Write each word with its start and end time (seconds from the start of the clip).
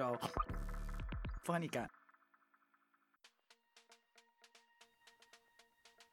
Eurofonica. 0.00 1.88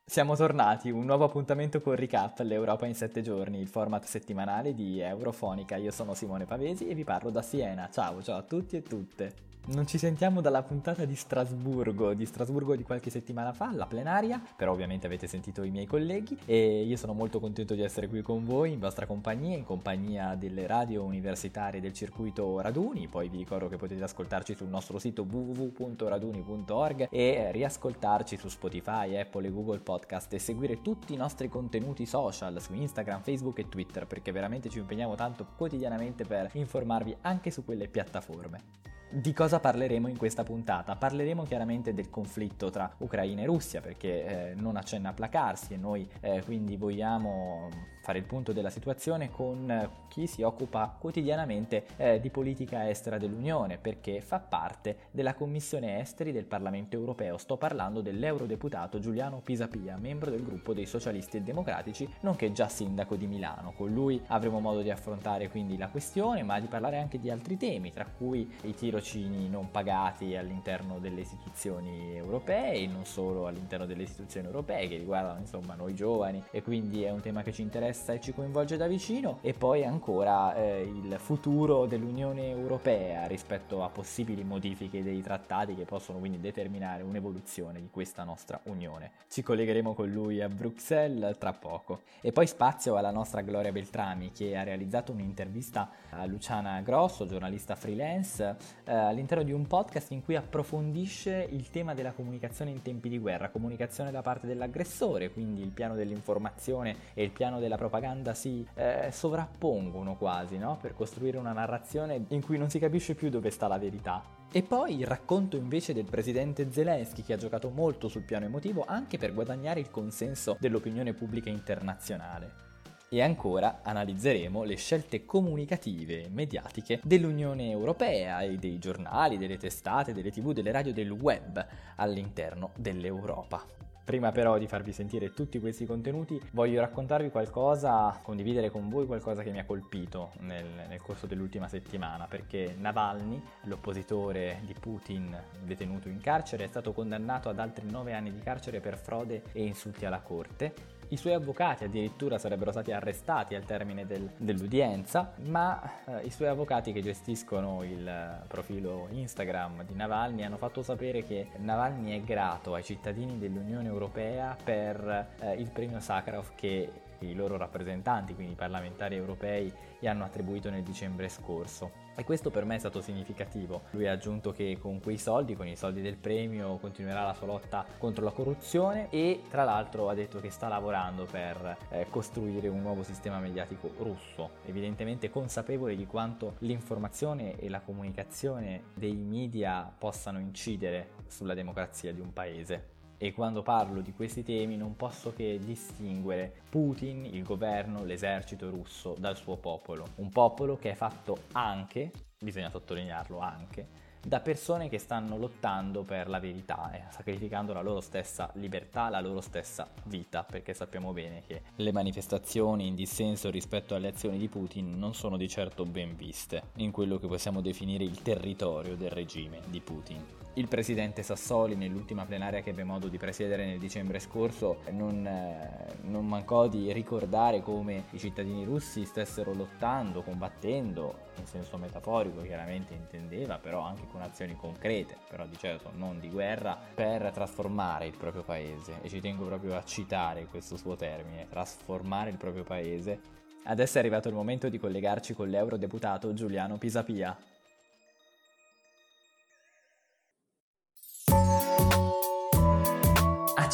Siamo 0.10 0.36
tornati, 0.36 0.90
un 0.90 1.06
nuovo 1.06 1.26
appuntamento 1.26 1.82
con 1.82 1.96
Recap, 1.96 2.40
l'Europa 2.40 2.86
in 2.86 2.96
7 2.96 3.22
giorni, 3.22 3.60
il 3.60 3.68
format 3.68 4.04
settimanale 4.06 4.74
di 4.74 5.00
Eurofonica. 5.00 5.76
Io 5.76 5.92
sono 5.92 6.14
Simone 6.14 6.46
Pavesi 6.46 6.88
e 6.88 6.96
vi 6.96 7.04
parlo 7.04 7.30
da 7.30 7.42
Siena. 7.42 7.90
Ciao, 7.90 8.22
ciao 8.24 8.38
a 8.38 8.44
tutti 8.44 8.78
e 8.78 8.84
tutte. 8.84 9.57
Non 9.70 9.86
ci 9.86 9.98
sentiamo 9.98 10.40
dalla 10.40 10.64
puntata 10.64 11.04
di 11.04 11.16
Strasburgo, 11.16 12.14
di 12.14 12.26
Strasburgo 12.26 12.78
di 12.78 12.84
qualche 12.84 13.10
settimana 13.10 13.52
fa, 13.52 13.74
la 13.74 13.86
plenaria, 13.86 14.42
però 14.56 14.72
ovviamente 14.72 15.08
avete 15.08 15.28
sentito 15.28 15.62
i 15.62 15.72
miei 15.72 15.86
colleghi 15.86 16.38
e 16.46 16.84
io 16.84 16.96
sono 16.96 17.12
molto 17.12 17.42
contento 17.42 17.76
di 17.76 17.82
essere 17.82 18.08
qui 18.08 18.22
con 18.22 18.46
voi 18.46 18.72
in 18.72 18.80
vostra 18.80 19.06
compagnia, 19.06 19.58
in 19.58 19.66
compagnia 19.66 20.36
delle 20.36 20.68
radio 20.68 21.04
universitarie 21.04 21.82
del 21.82 21.92
circuito 21.92 22.62
Raduni, 22.62 23.10
poi 23.10 23.28
vi 23.28 23.36
ricordo 23.36 23.68
che 23.68 23.76
potete 23.76 24.02
ascoltarci 24.02 24.56
sul 24.56 24.70
nostro 24.70 25.00
sito 25.00 25.28
www.raduni.org 25.30 27.10
e 27.12 27.52
riascoltarci 27.52 28.38
su 28.38 28.48
Spotify, 28.48 29.18
Apple 29.18 29.48
e 29.48 29.52
Google 29.52 29.80
Podcast 29.80 30.32
e 30.32 30.40
seguire 30.40 30.82
tutti 30.82 31.14
i 31.14 31.18
nostri 31.18 31.50
contenuti 31.50 32.06
social 32.06 32.62
su 32.62 32.74
Instagram, 32.74 33.22
Facebook 33.22 33.60
e 33.60 33.68
Twitter 33.68 34.08
perché 34.08 34.32
veramente 34.32 34.70
ci 34.70 34.80
impegniamo 34.80 35.16
tanto 35.16 35.46
quotidianamente 35.58 36.24
per 36.24 36.52
informarvi 36.54 37.18
anche 37.24 37.52
su 37.52 37.66
quelle 37.66 37.90
piattaforme. 37.90 38.96
Di 39.10 39.32
cosa 39.32 39.62
parleremo 39.62 40.10
in 40.10 40.18
questa 40.18 40.44
puntata? 40.44 40.98
Parleremo 40.98 41.44
chiaramente 41.44 41.94
del 41.94 42.10
conflitto 42.10 42.70
tra 42.70 42.94
Ucraina 42.98 43.42
e 43.42 43.46
Russia 43.46 43.80
perché 43.80 44.50
eh, 44.50 44.54
non 44.56 44.76
accenna 44.76 45.10
a 45.10 45.14
placarsi 45.14 45.74
e 45.74 45.78
noi 45.78 46.06
eh, 46.20 46.42
quindi 46.44 46.76
vogliamo 46.76 47.70
fare 48.08 48.20
il 48.20 48.26
punto 48.26 48.54
della 48.54 48.70
situazione 48.70 49.30
con 49.30 49.70
eh, 49.70 49.90
chi 50.08 50.28
si 50.28 50.42
occupa 50.42 50.96
quotidianamente 50.98 51.86
eh, 51.98 52.22
di 52.22 52.30
politica 52.30 52.90
estera 52.90 53.18
dell'Unione 53.18 53.78
perché 53.78 54.22
fa 54.22 54.40
parte 54.40 55.08
della 55.12 55.34
Commissione 55.34 56.00
Esteri 56.00 56.32
del 56.32 56.46
Parlamento 56.46 56.96
Europeo. 56.96 57.38
Sto 57.38 57.58
parlando 57.58 58.00
dell'eurodeputato 58.00 59.00
Giuliano 59.00 59.42
Pisapia, 59.44 59.98
membro 59.98 60.32
del 60.32 60.44
gruppo 60.44 60.74
dei 60.74 60.86
Socialisti 60.86 61.36
e 61.36 61.42
Democratici, 61.42 62.10
nonché 62.22 62.54
già 62.54 62.70
sindaco 62.70 63.18
di 63.18 63.28
Milano. 63.28 63.74
Con 63.76 63.92
lui 63.92 64.22
avremo 64.28 64.62
modo 64.62 64.82
di 64.82 64.90
affrontare 64.90 65.50
quindi 65.50 65.78
la 65.78 65.90
questione, 65.90 66.44
ma 66.44 66.62
di 66.62 66.68
parlare 66.68 67.00
anche 67.00 67.20
di 67.20 67.30
altri 67.30 67.58
temi, 67.58 67.92
tra 67.92 68.06
cui 68.06 68.50
i 68.64 68.74
tirocini 68.98 69.48
non 69.48 69.70
pagati 69.70 70.36
all'interno 70.36 71.00
delle 71.00 71.22
istituzioni 71.22 72.16
europee 72.16 72.74
e 72.74 72.88
non 72.88 73.06
solo 73.06 73.48
all'interno 73.48 73.86
delle 73.86 74.04
istituzioni 74.04 74.48
europee 74.48 74.88
che 74.88 74.98
riguardano 74.98 75.40
insomma 75.40 75.76
noi 75.76 75.94
giovani 75.94 76.44
e 76.52 76.64
quindi 76.64 77.04
è 77.04 77.12
un 77.12 77.22
tema 77.22 77.44
che 77.44 77.52
ci 77.52 77.62
interessa 77.62 78.14
e 78.14 78.20
ci 78.20 78.34
coinvolge 78.34 78.78
da 78.78 78.88
vicino 78.88 79.38
e 79.42 79.54
poi 79.54 79.86
ancora 79.86 80.56
eh, 80.56 80.82
il 80.82 81.16
futuro 81.20 81.86
dell'Unione 81.86 82.50
Europea 82.50 83.28
rispetto 83.28 83.84
a 83.84 83.90
possibili 83.90 84.44
modifiche 84.44 85.04
dei 85.04 85.22
trattati 85.22 85.76
che 85.76 85.84
possono 85.84 86.20
quindi 86.20 86.40
determinare 86.40 87.04
un'evoluzione 87.04 87.80
di 87.80 87.90
questa 87.92 88.24
nostra 88.24 88.60
Unione. 88.64 89.12
Ci 89.30 89.44
collegheremo 89.44 89.94
con 89.94 90.10
lui 90.10 90.42
a 90.42 90.50
Bruxelles 90.50 91.38
tra 91.38 91.54
poco. 91.54 92.02
E 92.22 92.32
poi 92.32 92.48
spazio 92.48 92.96
alla 92.96 93.12
nostra 93.12 93.42
Gloria 93.42 93.72
Beltrami 93.72 94.32
che 94.32 94.58
ha 94.58 94.64
realizzato 94.64 95.12
un'intervista 95.12 95.90
a 96.10 96.26
Luciana 96.26 96.82
Grosso, 96.82 97.26
giornalista 97.26 97.76
freelance, 97.76 98.56
eh, 98.88 98.94
all'interno 98.94 99.44
di 99.44 99.52
un 99.52 99.68
podcast 99.68 100.12
in 100.12 100.24
cui 100.24 100.36
approfondisce 100.36 101.48
il 101.52 101.70
tema 101.70 101.94
della 101.94 102.14
comunicazione 102.14 102.72
in 102.72 102.82
tempi 102.82 103.10
di 103.10 103.20
guerra, 103.20 103.50
comunicazione 103.50 104.12
da 104.12 104.22
parte 104.22 104.48
dell'aggressore, 104.48 105.32
quindi 105.32 105.62
il 105.62 105.72
piano 105.72 105.96
dell'informazione 105.96 106.96
e 107.14 107.24
il 107.24 107.32
piano 107.32 107.60
della 107.60 107.78
propaganda 107.78 108.34
si 108.34 108.66
eh, 108.76 109.10
sovrappongono 109.12 110.16
quasi, 110.16 110.58
no? 110.58 110.78
Per 110.82 110.94
costruire 110.94 111.38
una 111.38 111.52
narrazione 111.52 112.26
in 112.30 112.44
cui 112.44 112.58
non 112.58 112.70
si 112.70 112.80
capisce 112.80 113.14
più 113.14 113.30
dove 113.30 113.50
sta 113.50 113.68
la 113.68 113.78
verità. 113.78 114.24
E 114.50 114.64
poi 114.64 114.98
il 114.98 115.06
racconto 115.06 115.58
invece 115.58 115.94
del 115.94 116.06
presidente 116.06 116.72
Zelensky 116.72 117.22
che 117.22 117.34
ha 117.34 117.38
giocato 117.38 117.70
molto 117.70 118.08
sul 118.08 118.24
piano 118.24 118.46
emotivo 118.46 118.86
anche 118.88 119.18
per 119.18 119.34
guadagnare 119.34 119.82
il 119.82 119.92
consenso 119.92 120.56
dell'opinione 120.60 121.14
pubblica 121.14 121.50
internazionale. 121.50 122.67
E 123.10 123.22
ancora 123.22 123.80
analizzeremo 123.84 124.64
le 124.64 124.76
scelte 124.76 125.24
comunicative 125.24 126.26
e 126.26 126.30
mediatiche 126.30 127.00
dell'Unione 127.04 127.70
Europea 127.70 128.42
e 128.42 128.58
dei 128.58 128.80
giornali, 128.80 129.38
delle 129.38 129.58
testate, 129.58 130.14
delle 130.14 130.30
tv, 130.30 130.52
delle 130.52 130.72
radio, 130.72 130.92
del 130.92 131.12
web 131.12 131.66
all'interno 131.96 132.72
dell'Europa. 132.76 133.64
Prima 134.04 134.32
però 134.32 134.58
di 134.58 134.68
farvi 134.68 134.92
sentire 134.92 135.32
tutti 135.32 135.60
questi 135.60 135.86
contenuti 135.86 136.42
voglio 136.52 136.82
raccontarvi 136.82 137.30
qualcosa, 137.30 138.20
condividere 138.22 138.70
con 138.70 138.90
voi 138.90 139.06
qualcosa 139.06 139.42
che 139.42 139.52
mi 139.52 139.60
ha 139.60 139.66
colpito 139.66 140.32
nel, 140.40 140.66
nel 140.88 141.02
corso 141.02 141.28
dell'ultima 141.28 141.68
settimana 141.68 142.26
perché 142.26 142.74
Navalny, 142.78 143.42
l'oppositore 143.64 144.62
di 144.66 144.74
Putin 144.80 145.38
detenuto 145.62 146.08
in 146.08 146.20
carcere, 146.20 146.66
è 146.66 146.68
stato 146.68 146.94
condannato 146.94 147.50
ad 147.50 147.60
altri 147.60 147.90
nove 147.90 148.14
anni 148.14 148.32
di 148.32 148.40
carcere 148.40 148.80
per 148.80 148.98
frode 148.98 149.44
e 149.52 149.66
insulti 149.66 150.06
alla 150.06 150.22
corte 150.22 150.97
i 151.10 151.18
suoi 151.18 151.34
avvocati 151.34 151.86
addirittura 151.86 152.38
sarebbero 152.38 152.72
stati 152.72 152.92
arrestati 152.92 153.56
al 153.56 153.64
termine 153.64 154.06
del, 154.06 154.30
dell'udienza, 154.38 155.34
ma 155.46 155.82
eh, 156.06 156.26
i 156.26 156.30
suoi 156.30 156.50
avvocati 156.50 156.92
che 156.92 157.02
gestiscono 157.02 157.84
il 157.84 158.44
profilo 158.48 159.08
Instagram 159.12 159.86
di 159.86 159.94
Navalny 159.96 160.44
hanno 160.44 160.58
fatto 160.58 160.82
sapere 160.82 161.24
che 161.24 161.48
Navalny 161.58 162.20
è 162.20 162.24
grato 162.24 162.74
ai 162.74 162.84
cittadini 162.84 163.38
dell'Unione 163.38 163.88
Europea 163.88 164.56
per 164.62 165.28
eh, 165.40 165.54
il 165.54 165.70
premio 165.70 166.00
Sakharov 166.00 166.52
che 166.56 166.90
i 167.26 167.34
loro 167.34 167.58
rappresentanti, 167.58 168.34
quindi 168.34 168.54
i 168.54 168.56
parlamentari 168.56 169.16
europei, 169.16 169.72
gli 170.00 170.08
hanno 170.08 170.24
attribuito 170.24 170.70
nel 170.70 170.84
dicembre 170.84 171.30
scorso. 171.30 172.06
E 172.16 172.24
questo 172.24 172.50
per 172.50 172.66
me 172.66 172.76
è 172.76 172.80
stato 172.80 173.00
significativo. 173.00 173.84
Lui 173.92 174.08
ha 174.08 174.12
aggiunto 174.12 174.52
che 174.52 174.78
con 174.80 175.00
quei 175.00 175.20
soldi, 175.20 175.56
con 175.56 175.68
i 175.68 175.76
soldi 175.76 176.02
del 176.02 176.18
premio, 176.18 176.78
continuerà 176.78 177.24
la 177.24 177.34
sua 177.34 177.46
lotta 177.46 177.86
contro 178.00 178.24
la 178.24 178.32
corruzione 178.32 179.10
e 179.12 179.44
tra 179.50 179.64
l'altro 179.64 180.10
ha 180.10 180.16
detto 180.16 180.40
che 180.40 180.50
sta 180.50 180.68
lavorando 180.68 181.26
per 181.26 181.78
eh, 181.90 182.08
costruire 182.10 182.70
un 182.70 182.82
nuovo 182.82 183.04
sistema 183.04 183.38
mediatico 183.38 183.92
russo, 184.00 184.50
evidentemente 184.66 185.30
consapevole 185.30 185.96
di 185.96 186.08
quanto 186.08 186.56
l'informazione 186.60 187.60
e 187.60 187.70
la 187.70 187.82
comunicazione 187.82 188.86
dei 188.96 189.16
media 189.16 189.94
possano 189.96 190.40
incidere 190.40 191.10
sulla 191.28 191.54
democrazia 191.54 192.12
di 192.12 192.20
un 192.20 192.34
paese 192.34 192.96
e 193.18 193.34
quando 193.34 193.64
parlo 193.64 194.02
di 194.02 194.14
questi 194.14 194.44
temi 194.44 194.78
non 194.78 194.96
posso 194.96 195.34
che 195.34 195.60
distinguere 195.64 196.62
Putin, 196.70 197.26
il 197.26 197.44
governo, 197.44 198.04
l'esercito 198.04 198.70
russo 198.70 199.16
dal 199.18 199.36
suo 199.36 199.58
popolo. 199.58 200.08
Un 200.16 200.30
popolo 200.30 200.78
che 200.78 200.92
è 200.92 200.96
fatto 200.96 201.38
anche, 201.54 202.12
bisogna 202.40 202.70
sottolinearlo 202.70 203.40
anche, 203.40 204.06
da 204.28 204.42
persone 204.42 204.90
che 204.90 204.98
stanno 204.98 205.38
lottando 205.38 206.04
per 206.04 206.28
la 206.28 206.40
verità 206.40 206.92
e 206.92 207.04
sacrificando 207.12 207.72
la 207.72 207.82
loro 207.82 208.02
stessa 208.02 208.50
libertà, 208.56 209.10
la 209.10 209.22
loro 209.22 209.40
stessa 209.42 209.90
vita, 210.04 210.44
perché 210.44 210.74
sappiamo 210.74 211.14
bene 211.14 211.44
che 211.48 211.62
le 211.76 211.92
manifestazioni 211.94 212.88
in 212.88 212.96
dissenso 212.96 213.50
rispetto 213.50 213.96
alle 213.96 214.10
azioni 214.10 214.38
di 214.38 214.50
Putin 214.50 214.98
non 214.98 215.14
sono 215.14 215.38
di 215.38 215.48
certo 215.48 215.86
ben 215.86 216.16
viste 216.16 216.64
in 216.76 216.92
quello 216.92 217.18
che 217.20 217.28
possiamo 217.28 217.62
definire 217.62 218.04
il 218.04 218.22
territorio 218.22 218.98
del 218.98 219.12
regime 219.12 219.62
di 219.68 219.80
Putin. 219.80 220.47
Il 220.58 220.68
presidente 220.68 221.22
Sassoli 221.22 221.76
nell'ultima 221.76 222.26
plenaria 222.26 222.62
che 222.62 222.72
ebbe 222.72 222.84
modo 222.84 223.10
di 223.10 223.20
presiedere 223.20 223.64
nel 223.64 223.78
dicembre 223.78 224.18
scorso 224.18 224.80
non, 224.90 225.24
eh, 225.24 225.86
non 226.06 226.26
mancò 226.26 226.68
di 226.68 226.92
ricordare 226.92 227.62
come 227.62 228.06
i 228.10 228.18
cittadini 228.18 228.64
russi 228.64 229.06
stessero 229.06 229.54
lottando, 229.54 230.24
combattendo, 230.24 231.26
in 231.38 231.46
senso 231.46 231.78
metaforico 231.78 232.42
chiaramente 232.42 232.96
intendeva, 232.96 233.60
però 233.60 233.82
anche 233.82 234.08
con 234.12 234.24
azioni 234.24 234.56
concrete, 234.56 235.18
però 235.30 235.46
di 235.46 235.56
certo 235.60 235.92
non 235.94 236.20
di 236.20 236.28
guerra, 236.28 236.76
per 236.92 237.30
trasformare 237.32 238.08
il 238.08 238.18
proprio 238.18 238.42
paese. 238.42 238.96
E 239.04 239.10
ci 239.10 239.22
tengo 239.22 239.46
proprio 239.46 239.76
a 239.76 239.84
citare 239.84 240.48
questo 240.48 240.76
suo 240.76 240.96
termine, 240.96 241.48
trasformare 241.48 242.32
il 242.32 242.38
proprio 242.38 242.64
paese. 242.64 243.20
Adesso 243.66 243.98
è 243.98 244.00
arrivato 244.00 244.28
il 244.28 244.34
momento 244.34 244.70
di 244.70 244.80
collegarci 244.80 245.36
con 245.36 245.50
l'eurodeputato 245.50 246.34
Giuliano 246.34 246.80
Pisapia. 246.80 247.38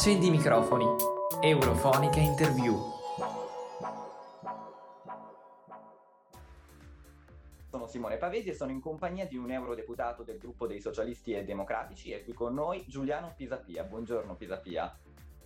Accendi 0.04 0.26
i 0.26 0.30
microfoni. 0.30 0.84
Eurofonica 1.40 2.20
Interview. 2.20 2.78
Sono 7.70 7.86
Simone 7.86 8.18
Pavesi 8.18 8.50
e 8.50 8.54
sono 8.54 8.70
in 8.70 8.82
compagnia 8.82 9.26
di 9.26 9.38
un 9.38 9.50
eurodeputato 9.50 10.22
del 10.22 10.36
gruppo 10.36 10.66
dei 10.66 10.78
socialisti 10.78 11.32
e 11.32 11.44
democratici 11.44 12.10
e 12.10 12.22
qui 12.22 12.34
con 12.34 12.52
noi 12.52 12.84
Giuliano 12.86 13.32
Pisapia. 13.34 13.84
Buongiorno 13.84 14.36
Pisapia. 14.36 14.94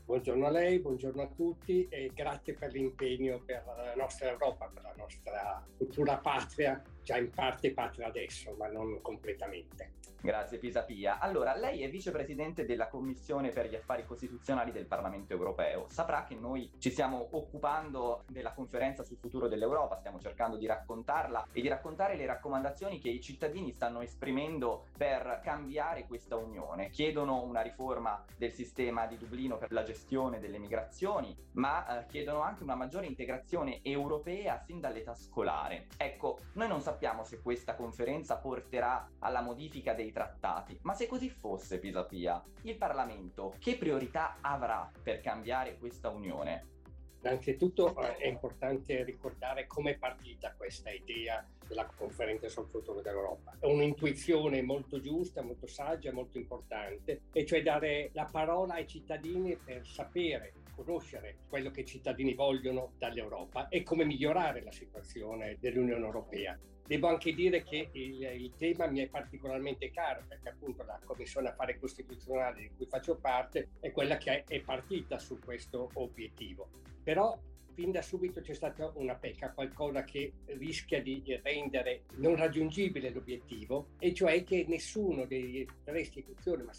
Buongiorno 0.04 0.46
a 0.46 0.50
lei, 0.50 0.80
buongiorno 0.80 1.22
a 1.22 1.28
tutti 1.28 1.86
e 1.88 2.10
grazie 2.12 2.54
per 2.54 2.72
l'impegno 2.72 3.40
per 3.44 3.62
la 3.64 3.94
nostra 3.94 4.30
Europa, 4.30 4.68
per 4.74 4.82
la 4.82 4.94
nostra 4.96 5.64
futura 5.76 6.16
patria, 6.16 6.82
già 7.08 7.16
in 7.16 7.30
parte 7.30 7.72
patria 7.72 8.08
adesso, 8.08 8.54
ma 8.58 8.68
non 8.68 9.00
completamente. 9.00 9.92
Grazie 10.20 10.58
Pisapia. 10.58 11.20
Allora, 11.20 11.56
lei 11.56 11.82
è 11.82 11.88
vicepresidente 11.88 12.66
della 12.66 12.88
Commissione 12.88 13.48
per 13.48 13.68
gli 13.68 13.76
affari 13.76 14.04
costituzionali 14.04 14.72
del 14.72 14.84
Parlamento 14.84 15.32
europeo. 15.32 15.86
Saprà 15.88 16.24
che 16.24 16.34
noi 16.34 16.70
ci 16.78 16.90
stiamo 16.90 17.28
occupando 17.30 18.24
della 18.28 18.52
conferenza 18.52 19.04
sul 19.04 19.16
futuro 19.16 19.48
dell'Europa, 19.48 19.96
stiamo 19.96 20.18
cercando 20.18 20.58
di 20.58 20.66
raccontarla 20.66 21.46
e 21.50 21.62
di 21.62 21.68
raccontare 21.68 22.16
le 22.16 22.26
raccomandazioni 22.26 22.98
che 22.98 23.08
i 23.08 23.22
cittadini 23.22 23.72
stanno 23.72 24.02
esprimendo 24.02 24.86
per 24.98 25.40
cambiare 25.42 26.04
questa 26.06 26.36
unione. 26.36 26.90
Chiedono 26.90 27.42
una 27.44 27.62
riforma 27.62 28.22
del 28.36 28.52
sistema 28.52 29.06
di 29.06 29.16
Dublino 29.16 29.56
per 29.56 29.72
la 29.72 29.84
gestione 29.84 30.40
delle 30.40 30.58
migrazioni, 30.58 31.34
ma 31.52 32.00
eh, 32.00 32.06
chiedono 32.06 32.40
anche 32.40 32.64
una 32.64 32.74
maggiore 32.74 33.06
integrazione 33.06 33.80
europea 33.82 34.58
sin 34.58 34.80
dall'età 34.80 35.14
scolare. 35.14 35.86
Ecco, 35.96 36.38
noi 36.54 36.66
non 36.68 36.80
sappiamo 36.80 36.97
se 37.22 37.40
questa 37.40 37.76
conferenza 37.76 38.38
porterà 38.38 39.08
alla 39.20 39.42
modifica 39.42 39.94
dei 39.94 40.08
dei 40.08 40.12
trattati. 40.12 40.78
Ma 40.82 40.94
se 40.94 41.06
così 41.06 41.28
fosse, 41.28 41.78
Pisapia, 41.78 42.42
il 42.62 42.76
Parlamento 42.76 43.54
che 43.58 43.76
priorità 43.76 44.38
avrà 44.40 44.90
per 45.02 45.20
cambiare 45.20 45.76
questa 45.78 46.08
unione? 46.08 46.76
Innanzitutto 47.20 48.00
eh, 48.00 48.16
è 48.16 48.28
importante 48.28 49.02
ricordare 49.02 49.66
come 49.66 49.92
è 49.92 49.98
partita 49.98 50.54
questa 50.56 50.90
idea 50.90 51.44
della 51.66 51.84
conferenza 51.96 52.48
sul 52.48 52.68
futuro 52.68 53.00
dell'Europa. 53.00 53.56
È 53.58 53.66
un'intuizione 53.66 54.62
molto 54.62 55.00
giusta, 55.00 55.42
molto 55.42 55.66
saggia, 55.66 56.12
molto 56.12 56.38
importante, 56.38 57.22
e 57.32 57.44
cioè 57.44 57.62
dare 57.62 58.10
la 58.12 58.28
parola 58.30 58.74
ai 58.74 58.86
cittadini 58.86 59.56
per 59.56 59.84
sapere, 59.84 60.54
conoscere 60.76 61.38
quello 61.48 61.72
che 61.72 61.80
i 61.80 61.86
cittadini 61.86 62.34
vogliono 62.34 62.92
dall'Europa 62.98 63.68
e 63.68 63.82
come 63.82 64.04
migliorare 64.04 64.62
la 64.62 64.72
situazione 64.72 65.56
dell'Unione 65.58 66.04
Europea. 66.04 66.56
Devo 66.88 67.08
anche 67.08 67.34
dire 67.34 67.62
che 67.64 67.90
il, 67.92 68.22
il, 68.22 68.54
tema 68.56 68.86
mi 68.86 69.00
è 69.00 69.08
particolarmente 69.08 69.90
caro 69.90 70.24
perché 70.26 70.48
appunto 70.48 70.82
la 70.84 70.98
Commissione 71.04 71.50
Affari 71.50 71.78
Costituzionali 71.78 72.62
di 72.62 72.70
cui 72.74 72.86
faccio 72.86 73.16
parte 73.16 73.72
è 73.80 73.92
quella 73.92 74.16
che 74.16 74.44
è 74.44 74.60
partita 74.60 75.18
su 75.18 75.38
questo 75.38 75.90
obiettivo. 75.92 76.70
Però 77.04 77.38
fin 77.74 77.90
da 77.90 78.00
subito 78.00 78.40
c'è 78.40 78.54
stata 78.54 78.90
una 78.94 79.16
pecca, 79.16 79.52
qualcosa 79.52 80.02
che 80.04 80.32
rischia 80.46 81.02
di 81.02 81.22
rendere 81.42 82.04
non 82.14 82.36
raggiungibile 82.36 83.10
l'obiettivo, 83.10 83.88
e 83.98 84.14
cioè 84.14 84.42
che 84.42 84.64
nessuno 84.66 85.26
delle 85.26 85.66
tre 85.84 86.00
istituzioni, 86.00 86.62
ma 86.62 86.72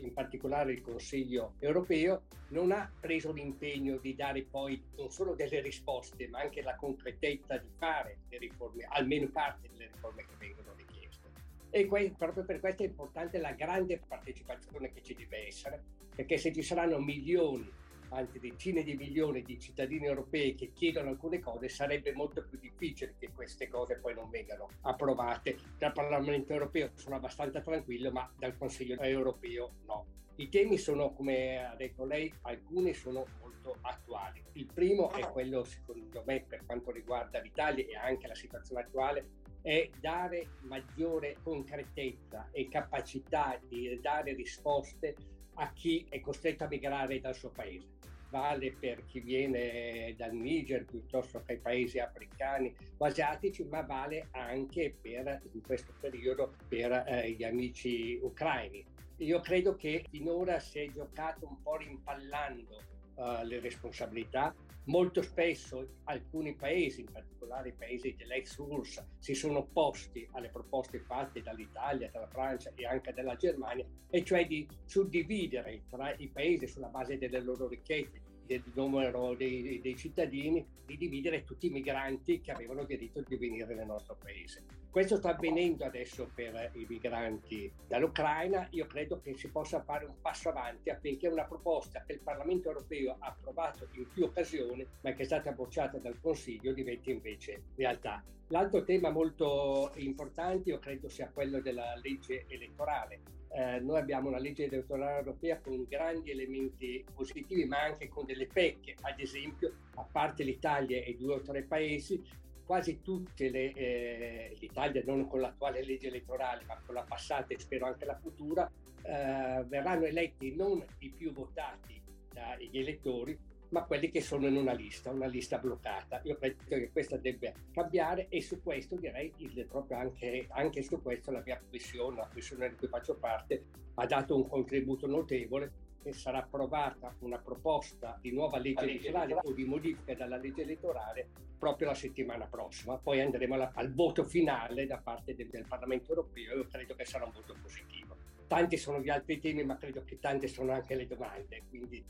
in 0.00 0.12
particolare 0.12 0.72
il 0.72 0.80
Consiglio 0.80 1.54
europeo, 1.58 2.22
non 2.48 2.72
ha 2.72 2.90
preso 2.98 3.32
l'impegno 3.32 3.98
di 3.98 4.14
dare 4.14 4.42
poi 4.42 4.82
non 4.96 5.10
solo 5.10 5.34
delle 5.34 5.60
risposte, 5.60 6.28
ma 6.28 6.40
anche 6.40 6.62
la 6.62 6.74
concretezza 6.76 7.56
di 7.56 7.68
fare 7.76 8.18
le 8.28 8.38
riforme, 8.38 8.86
almeno 8.88 9.28
parte 9.28 9.68
delle 9.70 9.90
riforme 9.92 10.24
che 10.24 10.34
vengono 10.38 10.74
richieste. 10.76 11.28
E 11.70 11.86
que- 11.86 12.14
proprio 12.16 12.44
per 12.44 12.60
questo 12.60 12.82
è 12.82 12.86
importante 12.86 13.38
la 13.38 13.52
grande 13.52 14.00
partecipazione 14.06 14.92
che 14.92 15.02
ci 15.02 15.14
deve 15.14 15.46
essere, 15.46 15.82
perché 16.14 16.38
se 16.38 16.52
ci 16.52 16.62
saranno 16.62 16.98
milioni 16.98 17.70
anzi 18.10 18.38
decine 18.38 18.82
di 18.82 18.94
milioni 18.94 19.42
di 19.42 19.58
cittadini 19.58 20.06
europei 20.06 20.54
che 20.54 20.72
chiedono 20.72 21.10
alcune 21.10 21.40
cose, 21.40 21.68
sarebbe 21.68 22.12
molto 22.12 22.44
più 22.44 22.58
difficile 22.58 23.14
che 23.18 23.30
queste 23.34 23.68
cose 23.68 23.98
poi 23.98 24.14
non 24.14 24.30
vengano 24.30 24.68
approvate. 24.82 25.56
Dal 25.76 25.92
Parlamento 25.92 26.52
europeo 26.52 26.90
sono 26.94 27.16
abbastanza 27.16 27.60
tranquillo, 27.60 28.10
ma 28.10 28.30
dal 28.38 28.56
Consiglio 28.56 28.98
europeo 29.00 29.72
no. 29.86 30.06
I 30.36 30.48
temi 30.48 30.78
sono, 30.78 31.12
come 31.14 31.66
ha 31.66 31.74
detto 31.74 32.04
lei, 32.04 32.32
alcuni 32.42 32.94
sono 32.94 33.26
molto 33.40 33.76
attuali. 33.80 34.40
Il 34.52 34.68
primo 34.72 35.10
è 35.10 35.28
quello, 35.30 35.64
secondo 35.64 36.22
me, 36.24 36.44
per 36.46 36.64
quanto 36.64 36.92
riguarda 36.92 37.40
l'Italia 37.40 37.84
e 37.84 37.96
anche 37.96 38.28
la 38.28 38.36
situazione 38.36 38.82
attuale, 38.82 39.30
è 39.62 39.90
dare 39.98 40.50
maggiore 40.60 41.38
concretezza 41.42 42.48
e 42.52 42.68
capacità 42.68 43.58
di 43.66 43.98
dare 44.00 44.32
risposte 44.34 45.16
a 45.54 45.72
chi 45.72 46.06
è 46.08 46.20
costretto 46.20 46.64
a 46.64 46.68
migrare 46.68 47.20
dal 47.20 47.34
suo 47.34 47.50
paese. 47.50 47.97
Vale 48.30 48.72
per 48.78 49.04
chi 49.06 49.20
viene 49.20 50.14
dal 50.16 50.34
Niger 50.34 50.84
piuttosto 50.84 51.42
che 51.44 51.52
ai 51.52 51.58
paesi 51.58 51.98
africani 51.98 52.74
o 52.98 53.06
asiatici, 53.06 53.64
ma 53.64 53.80
vale 53.82 54.28
anche 54.32 54.94
per, 55.00 55.40
in 55.52 55.62
questo 55.62 55.94
periodo 55.98 56.54
per 56.68 57.04
eh, 57.06 57.30
gli 57.30 57.44
amici 57.44 58.18
ucraini. 58.20 58.84
Io 59.18 59.40
credo 59.40 59.74
che 59.74 60.04
finora 60.10 60.60
si 60.60 60.78
è 60.78 60.90
giocato 60.90 61.46
un 61.48 61.60
po' 61.62 61.76
rimpallando 61.76 62.82
uh, 63.14 63.44
le 63.44 63.60
responsabilità. 63.60 64.54
Molto 64.88 65.20
spesso 65.20 65.96
alcuni 66.04 66.54
paesi, 66.54 67.02
in 67.02 67.12
particolare 67.12 67.68
i 67.68 67.72
paesi 67.72 68.14
dell'ex 68.16 68.56
URSS, 68.56 69.04
si 69.18 69.34
sono 69.34 69.58
opposti 69.58 70.26
alle 70.32 70.48
proposte 70.48 70.98
fatte 71.00 71.42
dall'Italia, 71.42 72.08
dalla 72.10 72.26
Francia 72.26 72.72
e 72.74 72.86
anche 72.86 73.12
dalla 73.12 73.36
Germania, 73.36 73.84
e 74.08 74.24
cioè 74.24 74.46
di 74.46 74.66
suddividere 74.86 75.82
tra 75.90 76.14
i 76.14 76.28
paesi 76.28 76.66
sulla 76.66 76.88
base 76.88 77.18
delle 77.18 77.40
loro 77.40 77.68
ricchezze 77.68 78.27
del 78.48 78.64
numero 78.74 79.34
dei, 79.34 79.78
dei, 79.80 79.94
cittadini, 79.94 80.66
di 80.86 80.96
dividere 80.96 81.44
tutti 81.44 81.66
i 81.66 81.70
migranti 81.70 82.40
che 82.40 82.50
avevano 82.50 82.84
diritto 82.84 83.20
di 83.20 83.36
venire 83.36 83.74
nel 83.74 83.86
nostro 83.86 84.16
paese. 84.18 84.64
Questo 84.90 85.16
sta 85.16 85.36
avvenendo 85.36 85.84
adesso 85.84 86.30
per 86.34 86.70
i 86.72 86.86
migranti 86.88 87.70
dall'Ucraina. 87.86 88.66
Io 88.70 88.86
credo 88.86 89.20
che 89.20 89.36
si 89.36 89.48
possa 89.48 89.82
fare 89.82 90.06
un 90.06 90.14
passo 90.22 90.48
avanti 90.48 90.88
affinché 90.88 91.28
una 91.28 91.44
proposta 91.44 92.02
che 92.06 92.14
il 92.14 92.20
Parlamento 92.20 92.68
europeo 92.68 93.16
ha 93.18 93.28
approvato 93.28 93.86
in 93.92 94.08
più 94.10 94.24
occasioni, 94.24 94.84
ma 95.02 95.12
che 95.12 95.22
è 95.22 95.26
stata 95.26 95.52
bocciata 95.52 95.98
dal 95.98 96.18
Consiglio, 96.18 96.72
diventi 96.72 97.10
invece 97.10 97.64
realtà. 97.76 98.24
L'altro 98.48 98.82
tema 98.82 99.10
molto 99.10 99.92
importante 99.96 100.70
io 100.70 100.78
credo 100.78 101.10
sia 101.10 101.28
quello 101.28 101.60
della 101.60 101.94
legge 102.02 102.46
elettorale. 102.48 103.37
Eh, 103.50 103.80
noi 103.80 103.98
abbiamo 103.98 104.28
una 104.28 104.38
legge 104.38 104.64
elettorale 104.64 105.18
europea 105.18 105.58
con 105.58 105.86
grandi 105.88 106.30
elementi 106.30 107.04
positivi 107.14 107.64
ma 107.64 107.82
anche 107.82 108.08
con 108.08 108.26
delle 108.26 108.46
pecche, 108.46 108.94
ad 109.00 109.18
esempio 109.18 109.72
a 109.94 110.06
parte 110.10 110.44
l'Italia 110.44 111.02
e 111.02 111.16
due 111.16 111.34
o 111.34 111.40
tre 111.40 111.62
paesi 111.62 112.22
quasi 112.68 113.00
tutte 113.00 113.48
le, 113.48 113.72
eh, 113.72 114.56
l'Italia, 114.60 115.02
non 115.06 115.26
con 115.26 115.40
l'attuale 115.40 115.82
legge 115.82 116.08
elettorale, 116.08 116.64
ma 116.66 116.78
con 116.84 116.94
la 116.94 117.02
passata 117.02 117.54
e 117.54 117.58
spero 117.58 117.86
anche 117.86 118.04
la 118.04 118.18
futura, 118.18 118.70
eh, 119.00 119.64
verranno 119.66 120.04
eletti 120.04 120.54
non 120.54 120.84
i 120.98 121.08
più 121.08 121.32
votati 121.32 121.98
dagli 122.30 122.78
elettori, 122.78 123.38
ma 123.70 123.84
quelli 123.84 124.10
che 124.10 124.20
sono 124.20 124.46
in 124.46 124.56
una 124.56 124.72
lista, 124.72 125.10
una 125.10 125.26
lista 125.26 125.58
bloccata. 125.58 126.20
Io 126.24 126.36
credo 126.36 126.62
che 126.66 126.90
questa 126.90 127.16
debba 127.16 127.52
cambiare 127.72 128.28
e 128.28 128.40
su 128.40 128.62
questo 128.62 128.96
direi 128.96 129.32
proprio 129.68 129.98
anche, 129.98 130.46
anche 130.50 130.82
su 130.82 131.00
questo 131.02 131.30
la 131.30 131.42
mia 131.44 131.58
commissione, 131.58 132.16
la 132.16 132.26
commissione 132.26 132.70
di 132.70 132.76
cui 132.76 132.88
faccio 132.88 133.16
parte, 133.16 133.64
ha 133.94 134.06
dato 134.06 134.36
un 134.36 134.48
contributo 134.48 135.06
notevole 135.06 135.86
che 136.02 136.12
sarà 136.12 136.38
approvata 136.38 137.14
una 137.20 137.38
proposta 137.38 138.18
di 138.20 138.32
nuova 138.32 138.58
legge 138.58 138.84
elettorale 138.84 139.34
o 139.42 139.52
di 139.52 139.64
modifica 139.64 140.14
della 140.14 140.36
legge 140.36 140.62
elettorale 140.62 141.28
proprio 141.58 141.88
la 141.88 141.94
settimana 141.94 142.46
prossima. 142.46 142.96
Poi 142.96 143.20
andremo 143.20 143.54
alla, 143.54 143.72
al 143.74 143.92
voto 143.92 144.24
finale 144.24 144.86
da 144.86 144.98
parte 144.98 145.34
del, 145.34 145.48
del 145.48 145.66
Parlamento 145.66 146.10
europeo 146.10 146.52
e 146.52 146.56
io 146.56 146.66
credo 146.70 146.94
che 146.94 147.04
sarà 147.04 147.24
un 147.24 147.32
voto 147.32 147.54
positivo. 147.60 148.16
Tanti 148.46 148.76
sono 148.76 149.00
gli 149.00 149.10
altri 149.10 149.40
temi, 149.40 149.64
ma 149.64 149.76
credo 149.76 150.04
che 150.04 150.18
tante 150.18 150.46
sono 150.46 150.72
anche 150.72 150.94
le 150.94 151.06
domande, 151.06 151.64
quindi 151.68 152.02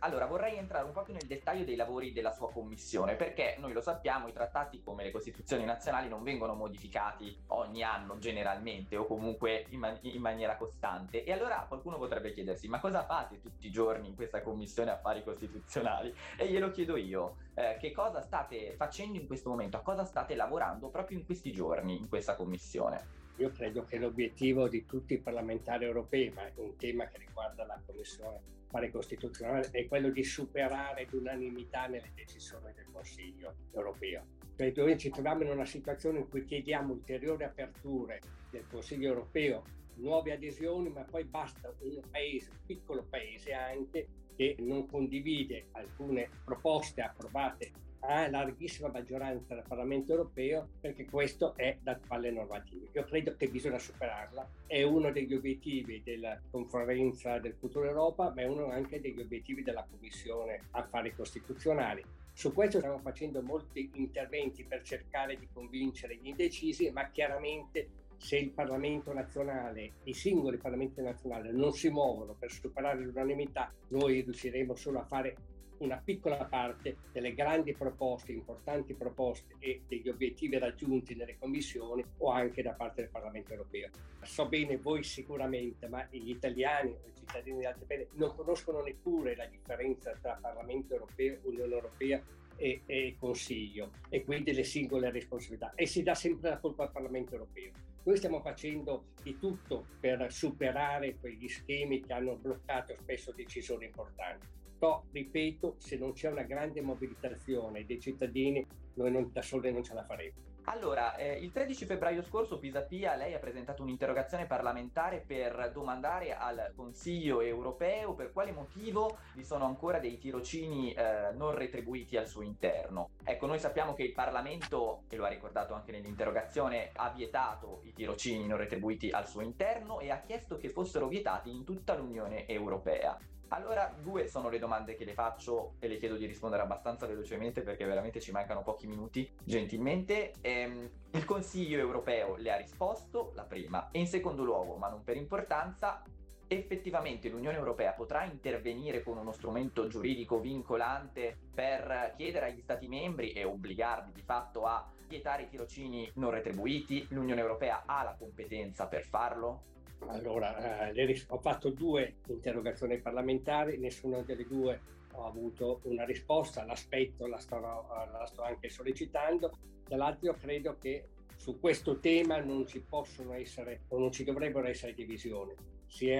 allora, 0.00 0.26
vorrei 0.26 0.56
entrare 0.56 0.84
un 0.84 0.92
po' 0.92 1.02
più 1.02 1.12
nel 1.12 1.26
dettaglio 1.26 1.64
dei 1.64 1.76
lavori 1.76 2.12
della 2.12 2.32
sua 2.32 2.50
commissione, 2.50 3.16
perché 3.16 3.56
noi 3.58 3.72
lo 3.72 3.80
sappiamo, 3.80 4.28
i 4.28 4.32
trattati 4.32 4.82
come 4.82 5.02
le 5.02 5.10
costituzioni 5.10 5.64
nazionali 5.64 6.08
non 6.08 6.22
vengono 6.22 6.54
modificati 6.54 7.36
ogni 7.48 7.82
anno 7.82 8.18
generalmente 8.18 8.96
o 8.96 9.06
comunque 9.06 9.66
in, 9.70 9.78
man- 9.78 9.98
in 10.02 10.20
maniera 10.20 10.56
costante. 10.56 11.24
E 11.24 11.32
allora 11.32 11.64
qualcuno 11.68 11.98
potrebbe 11.98 12.32
chiedersi, 12.32 12.68
ma 12.68 12.80
cosa 12.80 13.04
fate 13.04 13.40
tutti 13.40 13.66
i 13.66 13.70
giorni 13.70 14.08
in 14.08 14.14
questa 14.14 14.42
commissione 14.42 14.90
affari 14.90 15.22
costituzionali? 15.22 16.14
E 16.38 16.48
glielo 16.48 16.70
chiedo 16.70 16.96
io, 16.96 17.36
eh, 17.54 17.76
che 17.80 17.92
cosa 17.92 18.20
state 18.20 18.74
facendo 18.76 19.18
in 19.18 19.26
questo 19.26 19.50
momento? 19.50 19.76
A 19.76 19.82
cosa 19.82 20.04
state 20.04 20.34
lavorando 20.34 20.88
proprio 20.90 21.18
in 21.18 21.24
questi 21.24 21.52
giorni 21.52 21.96
in 21.96 22.08
questa 22.08 22.36
commissione? 22.36 23.22
Io 23.36 23.50
credo 23.50 23.84
che 23.84 23.98
l'obiettivo 23.98 24.68
di 24.68 24.86
tutti 24.86 25.14
i 25.14 25.20
parlamentari 25.20 25.84
europei, 25.84 26.30
ma 26.30 26.46
è 26.46 26.52
un 26.56 26.76
tema 26.76 27.06
che 27.08 27.18
riguarda 27.18 27.66
la 27.66 27.80
Commissione 27.84 28.63
Affari 28.74 28.90
Costituzionale, 28.90 29.68
è 29.70 29.86
quello 29.86 30.10
di 30.10 30.24
superare 30.24 31.06
l'unanimità 31.10 31.86
nelle 31.86 32.10
decisioni 32.12 32.72
del 32.74 32.86
Consiglio 32.90 33.54
europeo. 33.72 34.26
Cioè, 34.56 34.72
noi 34.74 34.98
ci 34.98 35.10
troviamo 35.10 35.44
in 35.44 35.50
una 35.50 35.64
situazione 35.64 36.18
in 36.18 36.28
cui 36.28 36.44
chiediamo 36.44 36.92
ulteriori 36.92 37.44
aperture 37.44 38.20
del 38.50 38.66
Consiglio 38.66 39.10
europeo, 39.10 39.62
nuove 39.98 40.32
adesioni, 40.32 40.88
ma 40.88 41.02
poi 41.02 41.22
basta 41.22 41.72
un 41.82 42.00
paese, 42.10 42.50
un 42.50 42.66
piccolo 42.66 43.06
paese 43.08 43.52
anche, 43.52 44.08
che 44.34 44.56
non 44.58 44.88
condivide 44.88 45.68
alcune 45.70 46.28
proposte 46.44 47.00
approvate 47.00 47.70
a 48.06 48.28
larghissima 48.28 48.88
maggioranza 48.88 49.54
del 49.54 49.64
Parlamento 49.66 50.12
europeo 50.12 50.68
perché 50.80 51.06
questo 51.06 51.54
è 51.56 51.78
d'attuale 51.80 52.30
normativa. 52.30 52.86
Io 52.92 53.04
credo 53.04 53.34
che 53.36 53.48
bisogna 53.48 53.78
superarla, 53.78 54.48
è 54.66 54.82
uno 54.82 55.10
degli 55.10 55.34
obiettivi 55.34 56.02
della 56.02 56.38
conferenza 56.50 57.38
del 57.38 57.54
futuro 57.54 57.88
Europa, 57.88 58.32
ma 58.34 58.42
è 58.42 58.46
uno 58.46 58.68
anche 58.70 59.00
degli 59.00 59.20
obiettivi 59.20 59.62
della 59.62 59.86
Commissione 59.88 60.64
Affari 60.72 61.14
Costituzionali. 61.14 62.02
Su 62.32 62.52
questo 62.52 62.78
stiamo 62.78 62.98
facendo 62.98 63.40
molti 63.42 63.90
interventi 63.94 64.64
per 64.64 64.82
cercare 64.82 65.38
di 65.38 65.48
convincere 65.52 66.16
gli 66.16 66.26
indecisi, 66.26 66.90
ma 66.90 67.08
chiaramente 67.10 68.02
se 68.16 68.36
il 68.36 68.50
Parlamento 68.50 69.12
nazionale, 69.12 69.92
i 70.04 70.14
singoli 70.14 70.56
Parlamenti 70.56 71.00
nazionali 71.00 71.50
non 71.52 71.72
si 71.72 71.90
muovono 71.90 72.34
per 72.34 72.50
superare 72.50 73.00
l'unanimità, 73.00 73.72
noi 73.88 74.22
riusciremo 74.22 74.74
solo 74.74 75.00
a 75.00 75.04
fare 75.04 75.36
una 75.84 76.00
piccola 76.02 76.44
parte 76.44 76.96
delle 77.12 77.34
grandi 77.34 77.74
proposte, 77.74 78.32
importanti 78.32 78.94
proposte 78.94 79.54
e 79.58 79.82
degli 79.86 80.08
obiettivi 80.08 80.58
raggiunti 80.58 81.14
nelle 81.14 81.38
commissioni 81.38 82.04
o 82.18 82.30
anche 82.30 82.62
da 82.62 82.72
parte 82.72 83.02
del 83.02 83.10
Parlamento 83.10 83.52
europeo. 83.52 83.90
So 84.22 84.48
bene 84.48 84.76
voi 84.78 85.02
sicuramente, 85.02 85.86
ma 85.88 86.06
gli 86.10 86.30
italiani 86.30 86.90
o 86.90 87.06
i 87.06 87.14
cittadini 87.14 87.60
di 87.60 87.66
altri 87.66 87.84
paesi 87.84 88.08
non 88.14 88.34
conoscono 88.34 88.82
neppure 88.82 89.36
la 89.36 89.46
differenza 89.46 90.16
tra 90.20 90.38
Parlamento 90.40 90.94
europeo, 90.94 91.38
Unione 91.42 91.74
europea 91.74 92.22
e, 92.56 92.82
e, 92.86 93.16
Consiglio 93.18 93.90
e 94.08 94.24
quindi 94.24 94.52
le 94.52 94.64
singole 94.64 95.10
responsabilità 95.10 95.72
e 95.74 95.86
si 95.86 96.02
dà 96.02 96.14
sempre 96.14 96.50
la 96.50 96.58
colpa 96.58 96.84
al 96.84 96.92
Parlamento 96.92 97.32
europeo. 97.32 97.72
Noi 98.04 98.16
stiamo 98.16 98.40
facendo 98.40 99.06
di 99.22 99.38
tutto 99.38 99.86
per 99.98 100.30
superare 100.30 101.16
quegli 101.16 101.48
schemi 101.48 102.00
che 102.00 102.12
hanno 102.12 102.36
bloccato 102.36 102.94
spesso 103.00 103.32
decisioni 103.32 103.86
importanti. 103.86 104.46
Però, 104.78 105.02
ripeto, 105.10 105.76
se 105.78 105.96
non 105.96 106.12
c'è 106.12 106.30
una 106.30 106.42
grande 106.42 106.80
mobilitazione 106.80 107.84
dei 107.84 108.00
cittadini, 108.00 108.66
noi 108.94 109.10
non, 109.10 109.30
da 109.32 109.42
soli 109.42 109.72
non 109.72 109.82
ce 109.82 109.94
la 109.94 110.04
faremo. 110.04 110.52
Allora, 110.66 111.14
eh, 111.16 111.34
il 111.34 111.52
13 111.52 111.84
febbraio 111.84 112.22
scorso 112.22 112.58
Pisapia, 112.58 113.16
lei 113.16 113.34
ha 113.34 113.38
presentato 113.38 113.82
un'interrogazione 113.82 114.46
parlamentare 114.46 115.22
per 115.26 115.70
domandare 115.72 116.34
al 116.34 116.72
Consiglio 116.74 117.42
europeo 117.42 118.14
per 118.14 118.32
quale 118.32 118.50
motivo 118.50 119.18
vi 119.34 119.44
sono 119.44 119.66
ancora 119.66 119.98
dei 119.98 120.16
tirocini 120.16 120.94
eh, 120.94 121.32
non 121.34 121.54
retribuiti 121.54 122.16
al 122.16 122.26
suo 122.26 122.40
interno. 122.40 123.10
Ecco, 123.24 123.46
noi 123.46 123.58
sappiamo 123.58 123.92
che 123.92 124.04
il 124.04 124.12
Parlamento, 124.12 125.02
e 125.10 125.16
lo 125.16 125.26
ha 125.26 125.28
ricordato 125.28 125.74
anche 125.74 125.92
nell'interrogazione, 125.92 126.92
ha 126.94 127.10
vietato 127.10 127.82
i 127.84 127.92
tirocini 127.92 128.46
non 128.46 128.56
retribuiti 128.56 129.10
al 129.10 129.28
suo 129.28 129.42
interno 129.42 130.00
e 130.00 130.10
ha 130.10 130.20
chiesto 130.20 130.56
che 130.56 130.70
fossero 130.70 131.08
vietati 131.08 131.50
in 131.50 131.64
tutta 131.64 131.94
l'Unione 131.94 132.46
europea. 132.46 133.18
Allora, 133.48 133.94
due 134.02 134.26
sono 134.26 134.48
le 134.48 134.58
domande 134.58 134.94
che 134.94 135.04
le 135.04 135.14
faccio 135.14 135.74
e 135.78 135.86
le 135.86 135.98
chiedo 135.98 136.16
di 136.16 136.26
rispondere 136.26 136.62
abbastanza 136.62 137.06
velocemente 137.06 137.62
perché 137.62 137.84
veramente 137.84 138.20
ci 138.20 138.32
mancano 138.32 138.62
pochi 138.62 138.86
minuti, 138.86 139.30
gentilmente. 139.44 140.32
Ehm, 140.40 140.90
il 141.12 141.24
Consiglio 141.24 141.78
europeo 141.78 142.36
le 142.36 142.52
ha 142.52 142.56
risposto, 142.56 143.32
la 143.34 143.44
prima, 143.44 143.90
e 143.90 144.00
in 144.00 144.06
secondo 144.06 144.42
luogo, 144.42 144.76
ma 144.76 144.88
non 144.88 145.04
per 145.04 145.16
importanza, 145.16 146.02
effettivamente 146.48 147.28
l'Unione 147.28 147.56
Europea 147.56 147.92
potrà 147.92 148.24
intervenire 148.24 149.02
con 149.02 149.18
uno 149.18 149.32
strumento 149.32 149.86
giuridico 149.86 150.40
vincolante 150.40 151.36
per 151.54 152.14
chiedere 152.16 152.46
agli 152.46 152.60
Stati 152.60 152.88
membri 152.88 153.32
e 153.32 153.44
obbligarli 153.44 154.12
di 154.12 154.22
fatto 154.22 154.64
a 154.64 154.86
vietare 155.06 155.44
i 155.44 155.48
tirocini 155.48 156.10
non 156.14 156.30
retribuiti? 156.30 157.06
L'Unione 157.10 157.40
Europea 157.40 157.84
ha 157.86 158.02
la 158.02 158.16
competenza 158.18 158.86
per 158.86 159.04
farlo? 159.04 159.72
Allora, 160.06 160.90
eh, 160.90 161.24
ho 161.28 161.38
fatto 161.38 161.70
due 161.70 162.16
interrogazioni 162.28 163.00
parlamentari, 163.00 163.78
nessuna 163.78 164.20
delle 164.22 164.46
due 164.46 164.80
ho 165.14 165.26
avuto 165.26 165.80
una 165.84 166.04
risposta, 166.04 166.64
l'aspetto, 166.64 167.26
la 167.26 167.38
sto, 167.38 167.58
la 167.58 168.24
sto 168.26 168.42
anche 168.42 168.68
sollecitando. 168.68 169.52
Dall'altro 169.86 170.34
credo 170.34 170.76
che 170.78 171.08
su 171.36 171.58
questo 171.60 171.98
tema 171.98 172.38
non 172.38 172.66
ci 172.66 172.80
possono 172.80 173.34
essere 173.34 173.82
o 173.88 173.98
non 173.98 174.10
ci 174.10 174.24
dovrebbero 174.24 174.66
essere 174.66 174.94
divisioni. 174.94 175.52
Si, 175.86 176.10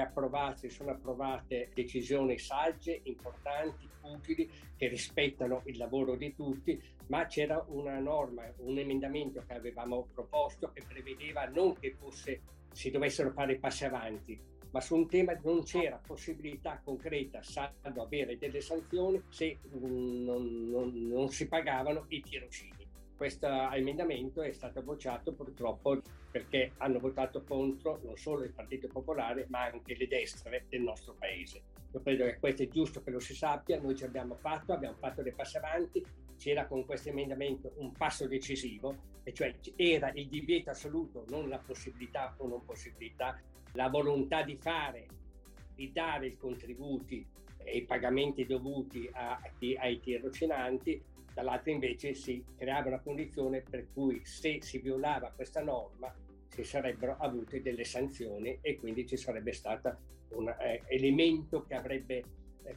si 0.55 0.69
sono 0.69 0.91
approvate 0.91 1.71
decisioni 1.75 2.39
sagge, 2.39 3.01
importanti, 3.05 3.89
utili, 4.03 4.49
che 4.77 4.89
rispettano 4.89 5.63
il 5.65 5.77
lavoro 5.77 6.15
di 6.15 6.35
tutti, 6.35 6.81
ma 7.07 7.27
c'era 7.27 7.65
una 7.69 7.99
norma, 7.99 8.45
un 8.59 8.79
emendamento 8.79 9.43
che 9.47 9.55
avevamo 9.55 10.07
proposto 10.13 10.71
che 10.73 10.83
prevedeva 10.87 11.47
non 11.47 11.75
che 11.75 11.95
fosse 11.99 12.43
si 12.75 12.91
dovessero 12.91 13.31
fare 13.31 13.57
passi 13.57 13.85
avanti, 13.85 14.39
ma 14.71 14.81
su 14.81 14.97
un 14.97 15.09
tema 15.09 15.39
non 15.45 15.63
c'era 15.63 16.01
possibilità 16.05 16.81
concreta, 16.83 17.41
salvo 17.43 18.03
avere 18.03 18.37
delle 18.37 18.61
sanzioni, 18.61 19.23
se 19.29 19.59
non, 19.71 20.25
non, 20.69 21.09
non 21.09 21.29
si 21.31 21.47
pagavano 21.47 22.07
i 22.09 22.21
tirocini. 22.21 22.85
Questo 23.17 23.47
emendamento 23.71 24.43
è 24.43 24.51
stato 24.51 24.83
bocciato 24.83 25.33
purtroppo 25.33 26.03
perché 26.29 26.73
hanno 26.79 26.99
votato 26.99 27.45
contro 27.45 28.01
non 28.03 28.17
solo 28.17 28.43
il 28.43 28.53
Partito 28.53 28.89
Popolare 28.89 29.47
ma 29.49 29.63
anche 29.63 29.95
le 29.95 30.09
destre 30.09 30.67
del 30.69 30.83
nostro 30.83 31.15
paese. 31.17 31.63
Io 31.93 32.03
credo 32.03 32.25
che 32.25 32.41
questo 32.41 32.65
è 32.65 32.69
giusto 32.69 33.01
che 33.05 33.13
lo 33.13 33.21
si 33.21 33.37
sappia, 33.37 33.81
noi 33.81 33.95
ci 33.95 34.03
abbiamo 34.03 34.35
fatto, 34.35 34.73
abbiamo 34.73 34.97
fatto 34.97 35.23
dei 35.23 35.33
passi 35.33 35.57
avanti, 35.57 36.05
c'era 36.37 36.67
con 36.67 36.85
questo 36.85 37.11
emendamento 37.11 37.73
un 37.77 37.93
passo 37.93 38.27
decisivo, 38.27 39.14
e 39.25 39.33
cioè 39.33 39.55
era 39.77 40.13
il 40.13 40.29
divieto 40.29 40.71
assoluto, 40.71 41.25
non 41.29 41.49
la 41.49 41.59
possibilità 41.59 42.35
o 42.39 42.47
non 42.47 42.65
possibilità, 42.65 43.41
la 43.73 43.89
volontà 43.89 44.43
di 44.43 44.57
fare, 44.57 45.07
di 45.75 45.91
dare 45.91 46.29
i 46.29 46.37
contributi 46.37 47.27
e 47.57 47.79
i 47.79 47.85
pagamenti 47.85 48.47
dovuti 48.47 49.09
a, 49.13 49.41
ai 49.79 49.99
tirocinanti, 49.99 51.03
dall'altro 51.33 51.73
invece 51.73 52.15
si 52.15 52.45
creava 52.57 52.89
una 52.89 53.01
condizione 53.01 53.63
per 53.63 53.89
cui 53.93 54.25
se 54.25 54.59
si 54.63 54.79
violava 54.79 55.33
questa 55.35 55.63
norma 55.63 56.15
si 56.49 56.63
sarebbero 56.63 57.17
avute 57.19 57.61
delle 57.61 57.85
sanzioni 57.85 58.59
e 58.61 58.79
quindi 58.79 59.07
ci 59.07 59.17
sarebbe 59.17 59.53
stato 59.53 59.97
un 60.35 60.49
eh, 60.49 60.83
elemento 60.87 61.65
che 61.65 61.75
avrebbe 61.75 62.23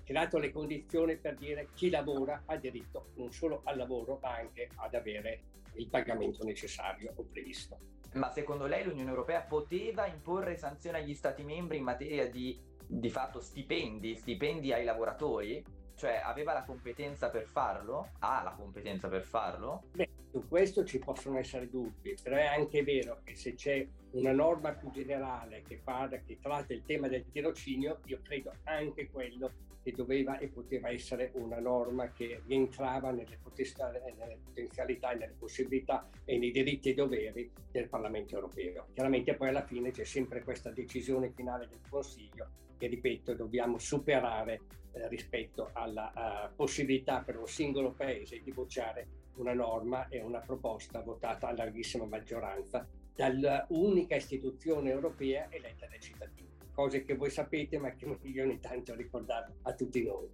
creato 0.03 0.37
le 0.37 0.51
condizioni 0.51 1.17
per 1.17 1.35
dire 1.35 1.69
chi 1.73 1.89
lavora 1.89 2.43
ha 2.45 2.55
diritto 2.57 3.09
non 3.15 3.31
solo 3.31 3.61
al 3.63 3.77
lavoro 3.77 4.19
ma 4.21 4.35
anche 4.35 4.69
ad 4.75 4.93
avere 4.93 5.43
il 5.75 5.87
pagamento 5.87 6.43
necessario 6.43 7.13
o 7.15 7.23
previsto. 7.23 7.77
Ma 8.13 8.31
secondo 8.31 8.65
lei 8.65 8.83
l'Unione 8.83 9.09
Europea 9.09 9.41
poteva 9.41 10.07
imporre 10.07 10.57
sanzioni 10.57 10.97
agli 10.97 11.13
Stati 11.13 11.43
membri 11.43 11.77
in 11.77 11.83
materia 11.83 12.29
di, 12.29 12.59
di 12.85 13.09
fatto 13.09 13.39
stipendi, 13.39 14.15
stipendi 14.15 14.73
ai 14.73 14.83
lavoratori? 14.83 15.63
Cioè 15.95 16.21
aveva 16.23 16.53
la 16.53 16.63
competenza 16.63 17.29
per 17.29 17.45
farlo? 17.45 18.11
Ha 18.19 18.43
la 18.43 18.51
competenza 18.51 19.07
per 19.07 19.23
farlo? 19.23 19.83
Beh, 19.93 20.06
su 20.29 20.47
questo 20.47 20.83
ci 20.83 20.99
possono 20.99 21.37
essere 21.37 21.69
dubbi, 21.69 22.15
però 22.21 22.35
è 22.35 22.45
anche 22.45 22.83
vero 22.83 23.21
che 23.23 23.35
se 23.35 23.53
c'è 23.55 23.85
una 24.11 24.31
norma 24.31 24.73
più 24.73 24.89
generale 24.91 25.61
che, 25.61 25.79
parla, 25.83 26.19
che 26.19 26.37
tratta 26.39 26.73
il 26.73 26.83
tema 26.85 27.07
del 27.07 27.25
tirocinio, 27.31 27.99
io 28.05 28.19
credo 28.21 28.53
anche 28.63 29.09
quello 29.09 29.51
che 29.83 29.93
doveva 29.93 30.37
e 30.37 30.47
poteva 30.47 30.89
essere 30.89 31.31
una 31.35 31.59
norma 31.59 32.11
che 32.11 32.41
rientrava 32.45 33.11
nelle, 33.11 33.39
potestà, 33.41 33.89
nelle 33.89 34.37
potenzialità 34.43 35.11
nelle 35.11 35.35
possibilità 35.37 36.09
e 36.25 36.37
nei 36.37 36.51
diritti 36.51 36.89
e 36.89 36.93
doveri 36.93 37.49
del 37.71 37.87
Parlamento 37.87 38.35
europeo. 38.35 38.87
Chiaramente 38.93 39.35
poi 39.35 39.47
alla 39.49 39.65
fine 39.65 39.91
c'è 39.91 40.03
sempre 40.03 40.43
questa 40.43 40.71
decisione 40.71 41.31
finale 41.33 41.67
del 41.69 41.79
Consiglio 41.89 42.49
che, 42.77 42.87
ripeto, 42.87 43.33
dobbiamo 43.33 43.77
superare 43.77 44.61
eh, 44.91 45.07
rispetto 45.07 45.69
alla 45.73 46.11
uh, 46.13 46.55
possibilità 46.55 47.21
per 47.21 47.37
un 47.37 47.47
singolo 47.47 47.91
paese 47.91 48.41
di 48.43 48.51
bocciare 48.51 49.07
una 49.37 49.53
norma 49.53 50.07
e 50.07 50.21
una 50.21 50.39
proposta 50.39 51.01
votata 51.01 51.47
a 51.47 51.53
larghissima 51.53 52.05
maggioranza 52.05 52.87
dall'unica 53.15 54.15
istituzione 54.15 54.89
europea 54.89 55.47
eletta 55.49 55.87
dai 55.87 55.99
cittadini 55.99 56.47
cose 56.77 57.03
che 57.03 57.15
voi 57.15 57.31
sapete 57.31 57.79
ma 57.79 57.89
che 57.95 58.05
io 58.21 58.43
ogni 58.43 58.59
tanto 58.59 58.93
ricordarlo 58.93 59.55
a 59.63 59.73
tutti 59.73 60.03
noi. 60.03 60.29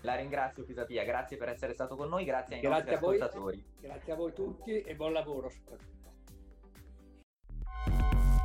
La 0.00 0.16
ringrazio 0.16 0.64
Pisapia, 0.64 1.04
grazie 1.04 1.36
per 1.36 1.48
essere 1.48 1.72
stato 1.72 1.94
con 1.96 2.08
noi, 2.08 2.24
grazie 2.24 2.56
ai 2.56 2.60
grazie 2.60 2.90
nostri 2.90 2.94
a 2.94 2.98
ascoltatori. 2.98 3.64
grazie 3.80 4.12
a 4.12 4.16
voi 4.16 4.32
tutti 4.32 4.80
e 4.80 4.94
buon 4.96 5.12
lavoro 5.12 5.48
soprattutto. 5.48 5.92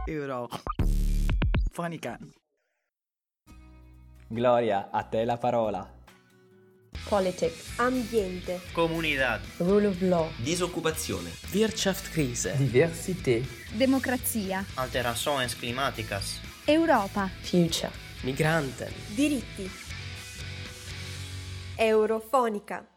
Euro. 0.06 0.48
Fonica. 1.72 2.18
Gloria, 4.28 4.90
a 4.92 5.04
te 5.04 5.26
la 5.26 5.38
parola. 5.38 5.99
Politics, 7.10 7.80
ambiente, 7.80 8.62
comunità, 8.72 9.42
rule 9.58 9.88
of 9.88 10.00
law, 10.02 10.30
disoccupazione, 10.38 11.32
Wirtschaftskrise, 11.52 12.56
diversità, 12.56 13.40
democrazia, 13.74 14.64
alterações 14.76 15.56
climáticas, 15.56 16.40
Europa. 16.66 17.28
Future. 17.42 17.92
Migranten. 18.22 18.94
Diritti. 19.16 19.68
Eurofonica. 21.78 22.88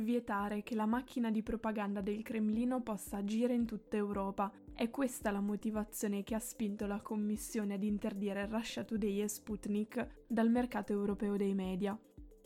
Vietare 0.00 0.62
che 0.62 0.74
la 0.74 0.84
macchina 0.84 1.30
di 1.30 1.42
propaganda 1.42 2.02
del 2.02 2.22
Cremlino 2.22 2.82
possa 2.82 3.16
agire 3.16 3.54
in 3.54 3.64
tutta 3.64 3.96
Europa. 3.96 4.52
È 4.76 4.90
questa 4.90 5.30
la 5.30 5.40
motivazione 5.40 6.24
che 6.24 6.34
ha 6.34 6.40
spinto 6.40 6.86
la 6.86 7.00
Commissione 7.00 7.74
ad 7.74 7.84
interdire 7.84 8.44
Russia 8.46 8.82
Today 8.82 9.22
e 9.22 9.28
Sputnik 9.28 10.24
dal 10.26 10.50
mercato 10.50 10.92
europeo 10.92 11.36
dei 11.36 11.54
media. 11.54 11.96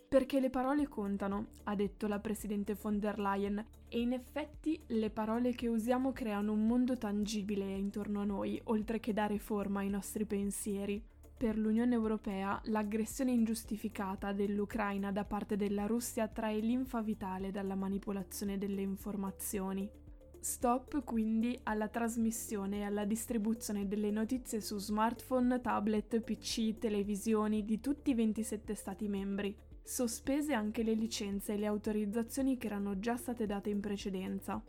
Perché 0.07 0.39
le 0.39 0.51
parole 0.51 0.87
contano, 0.89 1.49
ha 1.65 1.75
detto 1.75 2.07
la 2.07 2.19
presidente 2.19 2.75
von 2.75 2.99
der 2.99 3.19
Leyen, 3.19 3.65
e 3.89 4.01
in 4.01 4.13
effetti 4.13 4.79
le 4.89 5.09
parole 5.09 5.55
che 5.55 5.69
usiamo 5.69 6.13
creano 6.13 6.53
un 6.53 6.67
mondo 6.67 6.99
tangibile 6.99 7.65
intorno 7.65 8.21
a 8.21 8.25
noi, 8.25 8.61
oltre 8.65 9.01
che 9.01 9.15
dare 9.15 9.39
forma 9.39 9.81
ai 9.81 9.89
nostri 9.89 10.27
pensieri. 10.27 11.03
Per 11.35 11.57
l'Unione 11.57 11.95
Europea 11.95 12.61
l'aggressione 12.65 13.33
ingiustificata 13.33 14.33
dell'Ucraina 14.33 15.11
da 15.13 15.25
parte 15.25 15.57
della 15.57 15.87
Russia 15.87 16.29
trae 16.29 16.59
linfa 16.59 17.01
vitale 17.01 17.51
dalla 17.51 17.75
manipolazione 17.75 18.59
delle 18.59 18.83
informazioni. 18.83 20.07
Stop 20.41 21.03
quindi 21.05 21.59
alla 21.65 21.89
trasmissione 21.89 22.79
e 22.79 22.83
alla 22.85 23.05
distribuzione 23.05 23.89
delle 23.89 24.11
notizie 24.11 24.61
su 24.61 24.79
smartphone, 24.79 25.61
tablet, 25.61 26.21
PC, 26.21 26.79
televisioni 26.79 27.65
di 27.65 27.81
tutti 27.81 28.11
i 28.11 28.15
27 28.15 28.75
Stati 28.75 29.09
membri, 29.09 29.57
sospese 29.83 30.53
anche 30.53 30.83
le 30.83 30.95
licenze 30.95 31.55
e 31.55 31.59
le 31.59 31.67
autorizzazioni 31.67 32.57
che 32.57 32.67
erano 32.67 32.99
già 32.99 33.17
state 33.17 33.47
date 33.47 33.71
in 33.71 33.81
precedenza. 33.81 34.63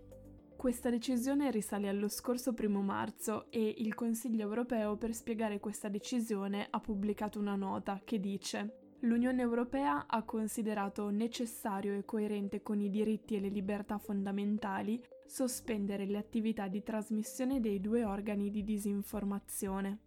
Questa 0.55 0.89
decisione 0.89 1.51
risale 1.51 1.87
allo 1.87 2.09
scorso 2.09 2.53
primo 2.53 2.81
marzo 2.81 3.49
e 3.49 3.75
il 3.77 3.93
Consiglio 3.95 4.41
europeo 4.41 4.97
per 4.97 5.13
spiegare 5.13 5.59
questa 5.59 5.87
decisione 5.87 6.67
ha 6.69 6.79
pubblicato 6.81 7.39
una 7.39 7.55
nota 7.55 8.01
che 8.03 8.19
dice 8.19 8.73
L'Unione 9.03 9.41
Europea 9.41 10.07
ha 10.07 10.23
considerato 10.23 11.09
necessario 11.09 11.93
e 11.93 12.03
coerente 12.03 12.61
con 12.61 12.81
i 12.81 12.89
diritti 12.89 13.35
e 13.35 13.39
le 13.39 13.47
libertà 13.47 13.97
fondamentali 13.97 15.01
sospendere 15.29 16.05
le 16.05 16.17
attività 16.17 16.67
di 16.67 16.81
trasmissione 16.81 17.59
dei 17.59 17.79
due 17.79 18.03
organi 18.03 18.49
di 18.49 18.63
disinformazione. 18.63 19.99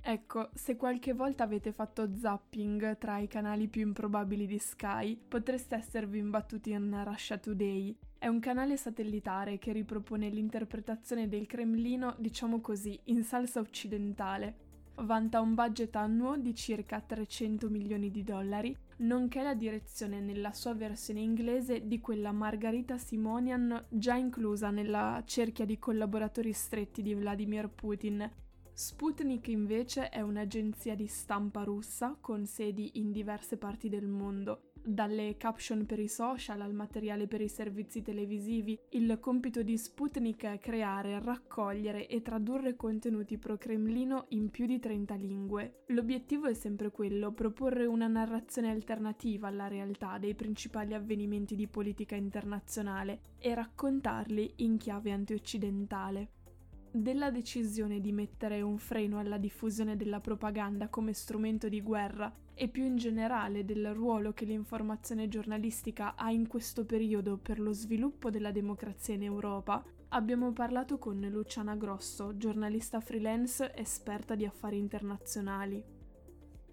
Ecco, 0.00 0.50
se 0.54 0.76
qualche 0.76 1.12
volta 1.12 1.42
avete 1.42 1.72
fatto 1.72 2.14
zapping 2.14 2.98
tra 2.98 3.18
i 3.18 3.26
canali 3.26 3.68
più 3.68 3.82
improbabili 3.82 4.46
di 4.46 4.58
Sky, 4.58 5.16
potreste 5.16 5.74
esservi 5.74 6.18
imbattuti 6.18 6.70
in 6.70 7.02
Russia 7.04 7.36
Today. 7.38 7.96
È 8.16 8.28
un 8.28 8.38
canale 8.38 8.76
satellitare 8.76 9.58
che 9.58 9.72
ripropone 9.72 10.28
l'interpretazione 10.28 11.26
del 11.26 11.46
Cremlino, 11.46 12.14
diciamo 12.18 12.60
così, 12.60 12.98
in 13.04 13.24
salsa 13.24 13.60
occidentale. 13.60 14.56
Vanta 14.96 15.40
un 15.40 15.54
budget 15.54 15.96
annuo 15.96 16.36
di 16.36 16.54
circa 16.54 17.00
300 17.00 17.68
milioni 17.68 18.10
di 18.10 18.22
dollari, 18.22 18.76
nonché 18.98 19.42
la 19.42 19.54
direzione 19.54 20.20
nella 20.20 20.52
sua 20.52 20.74
versione 20.74 21.20
inglese 21.20 21.86
di 21.86 22.00
quella 22.00 22.32
Margarita 22.32 22.98
Simonian 22.98 23.86
già 23.88 24.14
inclusa 24.14 24.70
nella 24.70 25.22
cerchia 25.26 25.64
di 25.64 25.78
collaboratori 25.78 26.52
stretti 26.52 27.02
di 27.02 27.14
Vladimir 27.14 27.68
Putin, 27.68 28.30
Sputnik 28.76 29.46
invece 29.48 30.08
è 30.08 30.20
un'agenzia 30.20 30.96
di 30.96 31.06
stampa 31.06 31.62
russa 31.62 32.16
con 32.20 32.44
sedi 32.44 32.98
in 32.98 33.12
diverse 33.12 33.56
parti 33.56 33.88
del 33.88 34.08
mondo. 34.08 34.73
Dalle 34.86 35.38
caption 35.38 35.86
per 35.86 35.98
i 35.98 36.08
social 36.08 36.60
al 36.60 36.74
materiale 36.74 37.26
per 37.26 37.40
i 37.40 37.48
servizi 37.48 38.02
televisivi, 38.02 38.78
il 38.90 39.16
compito 39.18 39.62
di 39.62 39.78
Sputnik 39.78 40.44
è 40.44 40.58
creare, 40.58 41.18
raccogliere 41.20 42.06
e 42.06 42.20
tradurre 42.20 42.76
contenuti 42.76 43.38
pro-Cremlino 43.38 44.26
in 44.28 44.50
più 44.50 44.66
di 44.66 44.78
30 44.78 45.14
lingue. 45.14 45.84
L'obiettivo 45.86 46.48
è 46.48 46.52
sempre 46.52 46.90
quello, 46.90 47.32
proporre 47.32 47.86
una 47.86 48.08
narrazione 48.08 48.70
alternativa 48.70 49.48
alla 49.48 49.68
realtà 49.68 50.18
dei 50.18 50.34
principali 50.34 50.92
avvenimenti 50.92 51.56
di 51.56 51.66
politica 51.66 52.14
internazionale 52.14 53.20
e 53.38 53.54
raccontarli 53.54 54.52
in 54.56 54.76
chiave 54.76 55.12
antioccidentale 55.12 56.28
della 56.90 57.30
decisione 57.30 58.00
di 58.00 58.12
mettere 58.12 58.60
un 58.60 58.78
freno 58.78 59.18
alla 59.18 59.38
diffusione 59.38 59.96
della 59.96 60.20
propaganda 60.20 60.88
come 60.88 61.12
strumento 61.12 61.68
di 61.68 61.80
guerra 61.80 62.32
e 62.54 62.68
più 62.68 62.84
in 62.84 62.96
generale 62.96 63.64
del 63.64 63.92
ruolo 63.92 64.32
che 64.32 64.44
l'informazione 64.44 65.28
giornalistica 65.28 66.14
ha 66.14 66.30
in 66.30 66.46
questo 66.46 66.84
periodo 66.84 67.36
per 67.36 67.58
lo 67.58 67.72
sviluppo 67.72 68.30
della 68.30 68.52
democrazia 68.52 69.14
in 69.14 69.24
Europa, 69.24 69.84
abbiamo 70.08 70.52
parlato 70.52 70.98
con 70.98 71.20
Luciana 71.20 71.74
Grosso, 71.74 72.36
giornalista 72.36 73.00
freelance 73.00 73.74
esperta 73.74 74.34
di 74.34 74.44
affari 74.44 74.78
internazionali 74.78 75.93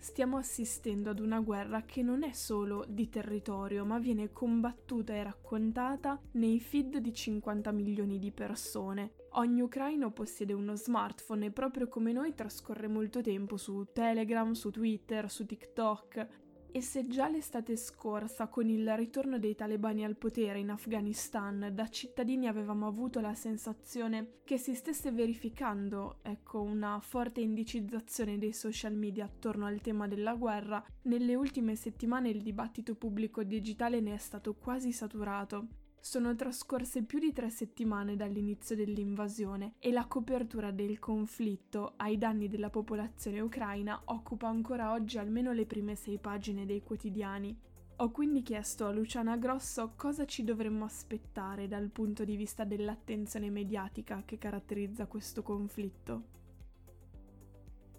stiamo 0.01 0.37
assistendo 0.37 1.11
ad 1.11 1.19
una 1.19 1.39
guerra 1.39 1.83
che 1.83 2.01
non 2.01 2.23
è 2.23 2.31
solo 2.31 2.83
di 2.87 3.07
territorio, 3.07 3.85
ma 3.85 3.99
viene 3.99 4.31
combattuta 4.31 5.13
e 5.13 5.21
raccontata 5.21 6.19
nei 6.31 6.59
feed 6.59 6.97
di 6.97 7.13
50 7.13 7.71
milioni 7.71 8.17
di 8.17 8.31
persone. 8.31 9.13
Ogni 9.35 9.61
ucraino 9.61 10.11
possiede 10.11 10.53
uno 10.53 10.75
smartphone 10.75 11.45
e 11.45 11.51
proprio 11.51 11.87
come 11.87 12.11
noi 12.11 12.33
trascorre 12.33 12.87
molto 12.87 13.21
tempo 13.21 13.57
su 13.57 13.87
Telegram, 13.93 14.51
su 14.53 14.71
Twitter, 14.71 15.29
su 15.29 15.45
TikTok 15.45 16.27
e 16.71 16.81
se 16.81 17.07
già 17.07 17.27
l'estate 17.27 17.75
scorsa, 17.75 18.47
con 18.47 18.69
il 18.69 18.95
ritorno 18.95 19.39
dei 19.39 19.55
talebani 19.55 20.05
al 20.05 20.15
potere 20.15 20.59
in 20.59 20.69
Afghanistan, 20.69 21.69
da 21.73 21.89
cittadini 21.89 22.47
avevamo 22.47 22.87
avuto 22.87 23.19
la 23.19 23.33
sensazione 23.33 24.39
che 24.43 24.57
si 24.57 24.73
stesse 24.73 25.11
verificando, 25.11 26.19
ecco, 26.21 26.61
una 26.61 26.99
forte 27.01 27.41
indicizzazione 27.41 28.37
dei 28.37 28.53
social 28.53 28.93
media 28.93 29.25
attorno 29.25 29.65
al 29.65 29.81
tema 29.81 30.07
della 30.07 30.35
guerra, 30.35 30.83
nelle 31.03 31.35
ultime 31.35 31.75
settimane 31.75 32.29
il 32.29 32.41
dibattito 32.41 32.95
pubblico 32.95 33.43
digitale 33.43 33.99
ne 33.99 34.13
è 34.13 34.17
stato 34.17 34.55
quasi 34.55 34.91
saturato. 34.91 35.80
Sono 36.03 36.35
trascorse 36.35 37.03
più 37.03 37.19
di 37.19 37.31
tre 37.31 37.51
settimane 37.51 38.15
dall'inizio 38.15 38.75
dell'invasione 38.75 39.75
e 39.77 39.91
la 39.91 40.07
copertura 40.07 40.71
del 40.71 40.97
conflitto 40.97 41.93
ai 41.97 42.17
danni 42.17 42.47
della 42.47 42.71
popolazione 42.71 43.39
ucraina 43.39 44.01
occupa 44.05 44.47
ancora 44.47 44.93
oggi 44.93 45.19
almeno 45.19 45.53
le 45.53 45.67
prime 45.67 45.93
sei 45.93 46.17
pagine 46.17 46.65
dei 46.65 46.81
quotidiani. 46.81 47.55
Ho 47.97 48.09
quindi 48.09 48.41
chiesto 48.41 48.87
a 48.87 48.91
Luciana 48.91 49.37
Grosso 49.37 49.93
cosa 49.95 50.25
ci 50.25 50.43
dovremmo 50.43 50.85
aspettare 50.85 51.67
dal 51.67 51.89
punto 51.89 52.25
di 52.25 52.35
vista 52.35 52.63
dell'attenzione 52.63 53.51
mediatica 53.51 54.23
che 54.25 54.39
caratterizza 54.39 55.05
questo 55.05 55.43
conflitto. 55.43 56.23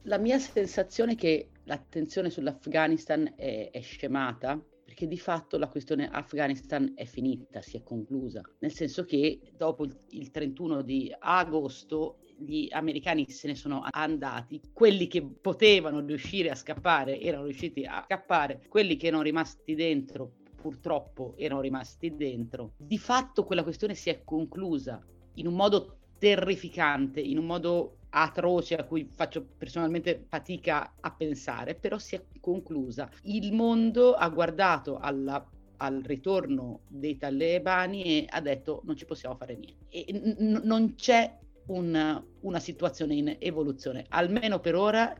La 0.02 0.18
mia 0.18 0.40
sensazione 0.40 1.12
è 1.12 1.16
che 1.16 1.50
l'attenzione 1.64 2.30
sull'Afghanistan 2.30 3.34
è, 3.36 3.70
è 3.70 3.80
scemata 3.80 4.60
perché 4.92 5.08
di 5.08 5.18
fatto 5.18 5.56
la 5.56 5.68
questione 5.68 6.10
Afghanistan 6.10 6.92
è 6.94 7.06
finita, 7.06 7.62
si 7.62 7.78
è 7.78 7.82
conclusa, 7.82 8.42
nel 8.58 8.74
senso 8.74 9.06
che 9.06 9.40
dopo 9.56 9.86
il 10.10 10.30
31 10.30 10.82
di 10.82 11.10
agosto 11.18 12.18
gli 12.36 12.68
americani 12.70 13.30
se 13.30 13.46
ne 13.46 13.54
sono 13.54 13.86
andati, 13.90 14.60
quelli 14.70 15.06
che 15.06 15.22
potevano 15.22 16.00
riuscire 16.00 16.50
a 16.50 16.54
scappare 16.54 17.18
erano 17.18 17.44
riusciti 17.44 17.86
a 17.86 18.02
scappare, 18.04 18.66
quelli 18.68 18.96
che 18.96 19.06
erano 19.06 19.22
rimasti 19.22 19.74
dentro 19.74 20.34
purtroppo 20.60 21.34
erano 21.38 21.62
rimasti 21.62 22.14
dentro. 22.14 22.74
Di 22.76 22.98
fatto 22.98 23.44
quella 23.44 23.62
questione 23.62 23.94
si 23.94 24.10
è 24.10 24.22
conclusa 24.22 25.02
in 25.36 25.46
un 25.46 25.54
modo 25.54 26.00
terrificante, 26.18 27.18
in 27.18 27.38
un 27.38 27.46
modo 27.46 27.96
atroce 28.14 28.74
a 28.76 28.84
cui 28.84 29.08
faccio 29.14 29.46
personalmente 29.56 30.24
fatica 30.28 30.94
a 31.00 31.14
pensare, 31.14 31.74
però 31.74 31.98
si 31.98 32.14
è 32.14 32.24
conclusa. 32.40 33.10
Il 33.22 33.52
mondo 33.52 34.14
ha 34.14 34.28
guardato 34.28 34.98
alla, 34.98 35.46
al 35.78 36.02
ritorno 36.04 36.82
dei 36.88 37.16
talebani 37.16 38.02
e 38.02 38.26
ha 38.28 38.40
detto 38.40 38.82
non 38.84 38.96
ci 38.96 39.06
possiamo 39.06 39.36
fare 39.36 39.56
niente. 39.56 39.86
E 39.88 40.06
n- 40.12 40.60
non 40.64 40.94
c'è 40.94 41.38
un, 41.66 42.24
una 42.40 42.58
situazione 42.58 43.14
in 43.14 43.36
evoluzione, 43.38 44.04
almeno 44.08 44.60
per 44.60 44.74
ora 44.74 45.14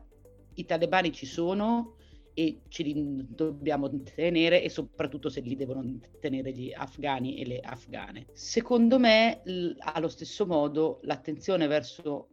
i 0.55 0.65
talebani 0.65 1.11
ci 1.11 1.25
sono 1.25 1.95
e 2.35 2.61
ce 2.67 2.83
li 2.83 2.93
dobbiamo 3.29 3.89
tenere 4.03 4.61
e 4.63 4.69
soprattutto 4.69 5.29
se 5.29 5.41
li 5.41 5.55
devono 5.55 5.99
tenere 6.19 6.51
gli 6.51 6.71
afghani 6.75 7.37
e 7.37 7.45
le 7.45 7.59
afghane. 7.59 8.25
Secondo 8.33 8.99
me, 8.99 9.41
l- 9.45 9.71
allo 9.79 10.07
stesso 10.07 10.45
modo, 10.45 10.99
l'attenzione 11.03 11.67
verso 11.67 12.29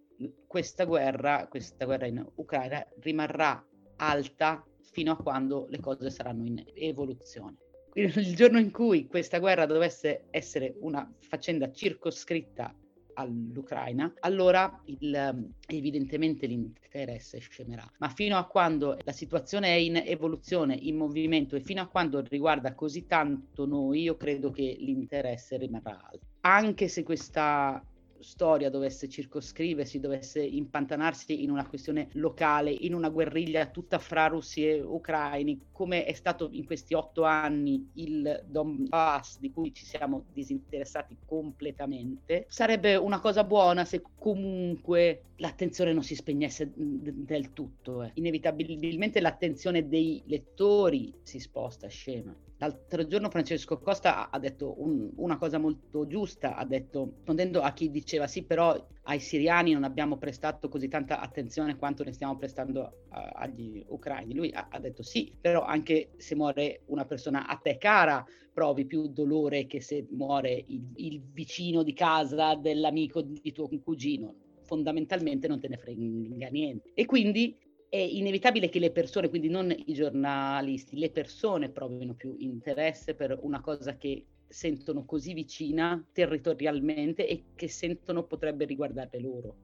questa 0.46 0.84
guerra, 0.84 1.46
questa 1.48 1.84
guerra 1.84 2.06
in 2.06 2.24
Ucraina 2.36 2.86
rimarrà 3.00 3.64
alta 3.96 4.64
fino 4.92 5.12
a 5.12 5.16
quando 5.16 5.66
le 5.68 5.80
cose 5.80 6.10
saranno 6.10 6.44
in 6.44 6.62
evoluzione. 6.74 7.56
Il 7.94 8.36
giorno 8.36 8.58
in 8.58 8.70
cui 8.70 9.06
questa 9.06 9.38
guerra 9.38 9.66
dovesse 9.66 10.26
essere 10.30 10.74
una 10.80 11.10
faccenda 11.18 11.72
circoscritta 11.72 12.74
all'Ucraina, 13.14 14.12
allora 14.20 14.80
il, 14.86 15.52
evidentemente 15.66 16.46
l'interesse 16.46 17.38
scemerà. 17.38 17.88
Ma 17.98 18.08
fino 18.08 18.36
a 18.36 18.46
quando 18.46 18.96
la 19.02 19.12
situazione 19.12 19.68
è 19.68 19.78
in 19.78 19.96
evoluzione, 19.96 20.74
in 20.74 20.96
movimento 20.96 21.56
e 21.56 21.60
fino 21.60 21.82
a 21.82 21.88
quando 21.88 22.20
riguarda 22.20 22.74
così 22.74 23.06
tanto 23.06 23.66
noi, 23.66 24.02
io 24.02 24.16
credo 24.16 24.50
che 24.50 24.76
l'interesse 24.78 25.56
rimarrà 25.56 26.00
alto. 26.10 26.26
Anche 26.42 26.88
se 26.88 27.02
questa 27.02 27.84
storia 28.20 28.70
dovesse 28.70 29.08
circoscriversi, 29.08 30.00
dovesse 30.00 30.40
impantanarsi 30.42 31.42
in 31.42 31.50
una 31.50 31.66
questione 31.66 32.08
locale, 32.12 32.70
in 32.70 32.94
una 32.94 33.08
guerriglia 33.08 33.66
tutta 33.66 33.98
fra 33.98 34.26
russi 34.26 34.66
e 34.66 34.80
ucraini, 34.80 35.68
come 35.72 36.04
è 36.04 36.12
stato 36.12 36.48
in 36.52 36.64
questi 36.64 36.94
otto 36.94 37.24
anni 37.24 37.90
il 37.94 38.44
Donbass 38.46 39.38
di 39.38 39.50
cui 39.50 39.72
ci 39.72 39.84
siamo 39.84 40.24
disinteressati 40.32 41.16
completamente, 41.24 42.46
sarebbe 42.48 42.96
una 42.96 43.20
cosa 43.20 43.44
buona 43.44 43.84
se 43.84 44.02
comunque 44.18 45.22
l'attenzione 45.36 45.92
non 45.92 46.02
si 46.02 46.14
spegnesse 46.14 46.70
del 46.74 47.52
tutto. 47.52 48.02
Eh. 48.02 48.10
Inevitabilmente 48.14 49.20
l'attenzione 49.20 49.88
dei 49.88 50.22
lettori 50.26 51.12
si 51.22 51.38
sposta, 51.38 51.88
scema. 51.88 52.34
L'altro 52.60 53.06
giorno 53.06 53.30
Francesco 53.30 53.78
Costa 53.78 54.28
ha 54.28 54.38
detto 54.38 54.74
un, 54.82 55.10
una 55.16 55.38
cosa 55.38 55.56
molto 55.56 56.06
giusta, 56.06 56.56
ha 56.56 56.66
detto, 56.66 57.14
rispondendo 57.16 57.62
a 57.62 57.72
chi 57.72 57.90
diceva 57.90 58.26
sì, 58.26 58.42
però 58.42 58.76
ai 59.04 59.18
siriani 59.18 59.72
non 59.72 59.82
abbiamo 59.82 60.18
prestato 60.18 60.68
così 60.68 60.86
tanta 60.86 61.20
attenzione 61.20 61.76
quanto 61.76 62.04
ne 62.04 62.12
stiamo 62.12 62.36
prestando 62.36 63.06
a, 63.08 63.30
agli 63.32 63.82
ucraini. 63.88 64.34
Lui 64.34 64.50
ha, 64.52 64.68
ha, 64.70 64.78
detto 64.78 65.02
sì, 65.02 65.34
però 65.40 65.64
anche 65.64 66.10
se 66.18 66.34
muore 66.34 66.82
una 66.88 67.06
persona 67.06 67.46
a 67.46 67.56
te 67.56 67.78
cara, 67.78 68.22
provi 68.52 68.84
più 68.84 69.08
dolore 69.08 69.64
che 69.66 69.80
se 69.80 70.06
muore 70.10 70.52
il, 70.52 70.86
il 70.96 71.22
vicino 71.32 71.82
di 71.82 71.94
casa 71.94 72.56
dell'amico 72.56 73.22
di 73.22 73.52
tuo 73.52 73.70
cugino. 73.82 74.34
Fondamentalmente 74.64 75.48
non 75.48 75.60
te 75.60 75.68
ne 75.68 75.78
frega 75.78 76.48
niente. 76.50 76.90
E 76.92 77.06
quindi 77.06 77.56
è 77.90 77.96
inevitabile 77.96 78.68
che 78.68 78.78
le 78.78 78.92
persone, 78.92 79.28
quindi 79.28 79.48
non 79.48 79.68
i 79.72 79.92
giornalisti, 79.92 80.96
le 80.96 81.10
persone 81.10 81.70
provino 81.70 82.14
più 82.14 82.36
interesse 82.38 83.14
per 83.14 83.36
una 83.42 83.60
cosa 83.60 83.96
che 83.96 84.24
sentono 84.46 85.04
così 85.04 85.34
vicina 85.34 86.02
territorialmente 86.12 87.26
e 87.26 87.46
che 87.56 87.68
sentono 87.68 88.22
potrebbe 88.22 88.64
riguardare 88.64 89.20
loro. 89.20 89.56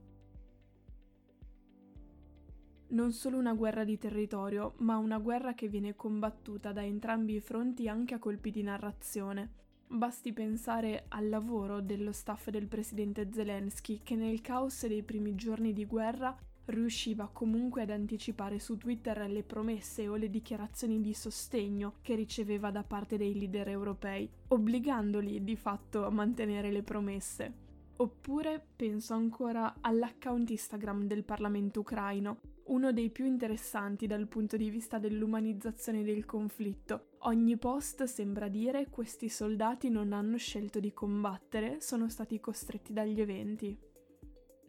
Non 2.89 3.13
solo 3.13 3.37
una 3.37 3.53
guerra 3.53 3.85
di 3.85 3.97
territorio, 3.97 4.73
ma 4.79 4.97
una 4.97 5.19
guerra 5.19 5.53
che 5.53 5.69
viene 5.69 5.95
combattuta 5.95 6.73
da 6.73 6.83
entrambi 6.83 7.35
i 7.35 7.39
fronti 7.39 7.87
anche 7.87 8.13
a 8.13 8.19
colpi 8.19 8.51
di 8.51 8.61
narrazione. 8.61 9.53
Basti 9.87 10.33
pensare 10.33 11.05
al 11.09 11.29
lavoro 11.29 11.79
dello 11.79 12.11
staff 12.11 12.49
del 12.49 12.67
presidente 12.67 13.29
Zelensky 13.31 14.01
che 14.03 14.15
nel 14.15 14.41
caos 14.41 14.85
dei 14.85 15.03
primi 15.03 15.33
giorni 15.35 15.71
di 15.71 15.85
guerra 15.85 16.37
riusciva 16.67 17.29
comunque 17.31 17.83
ad 17.83 17.89
anticipare 17.89 18.59
su 18.59 18.77
Twitter 18.77 19.29
le 19.29 19.43
promesse 19.43 20.07
o 20.07 20.15
le 20.15 20.29
dichiarazioni 20.29 21.01
di 21.01 21.13
sostegno 21.13 21.95
che 22.01 22.15
riceveva 22.15 22.71
da 22.71 22.83
parte 22.83 23.17
dei 23.17 23.37
leader 23.37 23.69
europei, 23.69 24.29
obbligandoli 24.47 25.43
di 25.43 25.55
fatto 25.55 26.05
a 26.05 26.09
mantenere 26.09 26.71
le 26.71 26.83
promesse. 26.83 27.65
Oppure 27.99 28.63
penso 28.75 29.13
ancora 29.13 29.77
all'account 29.81 30.49
Instagram 30.49 31.07
del 31.07 31.23
Parlamento 31.23 31.79
ucraino, 31.79 32.39
uno 32.65 32.91
dei 32.91 33.09
più 33.09 33.25
interessanti 33.25 34.07
dal 34.07 34.27
punto 34.27 34.57
di 34.57 34.69
vista 34.69 34.99
dell'umanizzazione 34.99 36.03
del 36.03 36.25
conflitto. 36.25 37.07
Ogni 37.19 37.57
post 37.57 38.03
sembra 38.03 38.49
dire 38.49 38.89
questi 38.89 39.29
soldati 39.29 39.89
non 39.89 40.13
hanno 40.13 40.37
scelto 40.37 40.79
di 40.79 40.93
combattere, 40.93 41.81
sono 41.81 42.09
stati 42.09 42.39
costretti 42.39 42.93
dagli 42.93 43.19
eventi. 43.19 43.77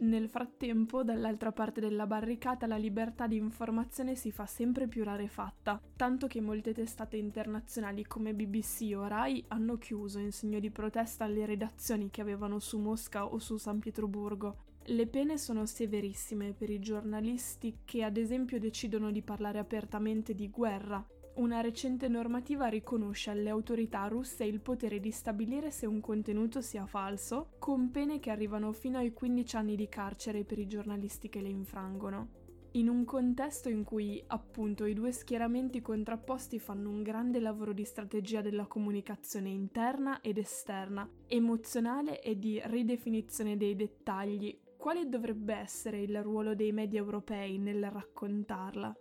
Nel 0.01 0.29
frattempo, 0.29 1.03
dall'altra 1.03 1.51
parte 1.51 1.81
della 1.81 2.07
barricata, 2.07 2.69
la 2.69 2.77
libertà 2.77 3.27
di 3.27 3.35
informazione 3.35 4.15
si 4.15 4.31
fa 4.31 4.47
sempre 4.47 4.87
più 4.87 5.03
rarefatta, 5.03 5.81
tanto 5.97 6.29
che 6.29 6.41
molte 6.41 6.73
testate 6.73 7.17
internazionali 7.17 8.05
come 8.05 8.33
BBC 8.33 8.93
o 8.95 9.09
Rai 9.09 9.45
hanno 9.49 9.77
chiuso 9.77 10.21
in 10.21 10.31
segno 10.31 10.61
di 10.61 10.71
protesta 10.71 11.27
le 11.27 11.45
redazioni 11.47 12.11
che 12.11 12.21
avevano 12.21 12.61
su 12.61 12.79
Mosca 12.79 13.27
o 13.27 13.41
su 13.41 13.57
San 13.57 13.81
Pietroburgo. 13.81 14.67
Le 14.85 15.07
pene 15.09 15.37
sono 15.37 15.67
severissime 15.67 16.53
per 16.53 16.71
i 16.71 16.79
giornalisti 16.79 17.79
che 17.85 18.05
ad 18.05 18.17
esempio 18.17 18.61
decidono 18.61 19.11
di 19.11 19.23
parlare 19.23 19.59
apertamente 19.59 20.33
di 20.33 20.49
guerra 20.49 21.05
una 21.39 21.61
recente 21.61 22.09
normativa 22.09 22.67
riconosce 22.67 23.31
alle 23.31 23.49
autorità 23.49 24.07
russe 24.09 24.45
il 24.45 24.61
potere 24.61 24.99
di 24.99 25.13
stabilire 25.13 25.71
se 25.71 25.87
un 25.87 26.01
contenuto 26.01 26.61
sia 26.61 26.85
falso, 26.85 27.51
con 27.59 27.91
pene 27.93 28.19
che 28.19 28.31
arrivano 28.31 28.73
fino 28.73 28.99
ai 28.99 29.13
15 29.13 29.57
anni 29.57 29.77
di 29.77 29.89
carcere 29.89 30.45
per 30.45 30.59
i 30.59 30.67
giornalisti 30.67 31.29
che 31.29 31.41
le 31.41 31.49
infrangono. 31.49 32.47
In 32.73 32.89
un 32.89 33.05
contesto 33.05 33.69
in 33.69 33.85
cui, 33.85 34.23
appunto, 34.27 34.85
i 34.85 34.95
due 34.95 35.13
schieramenti 35.13 35.81
contrapposti 35.81 36.59
fanno 36.59 36.91
un 36.91 37.03
grande 37.03 37.39
lavoro 37.39 37.73
di 37.73 37.85
strategia 37.85 38.41
della 38.41 38.67
comunicazione 38.67 39.49
interna 39.49 40.21
ed 40.21 40.39
esterna, 40.39 41.09
emozionale 41.29 42.21
e 42.21 42.37
di 42.37 42.61
ridefinizione 42.65 43.57
dei 43.57 43.77
dettagli, 43.77 44.59
quale 44.77 45.09
dovrebbe 45.09 45.55
essere 45.55 46.03
il 46.03 46.21
ruolo 46.21 46.55
dei 46.55 46.73
media 46.73 46.99
europei 46.99 47.59
nel 47.59 47.89
raccontarla? 47.91 48.95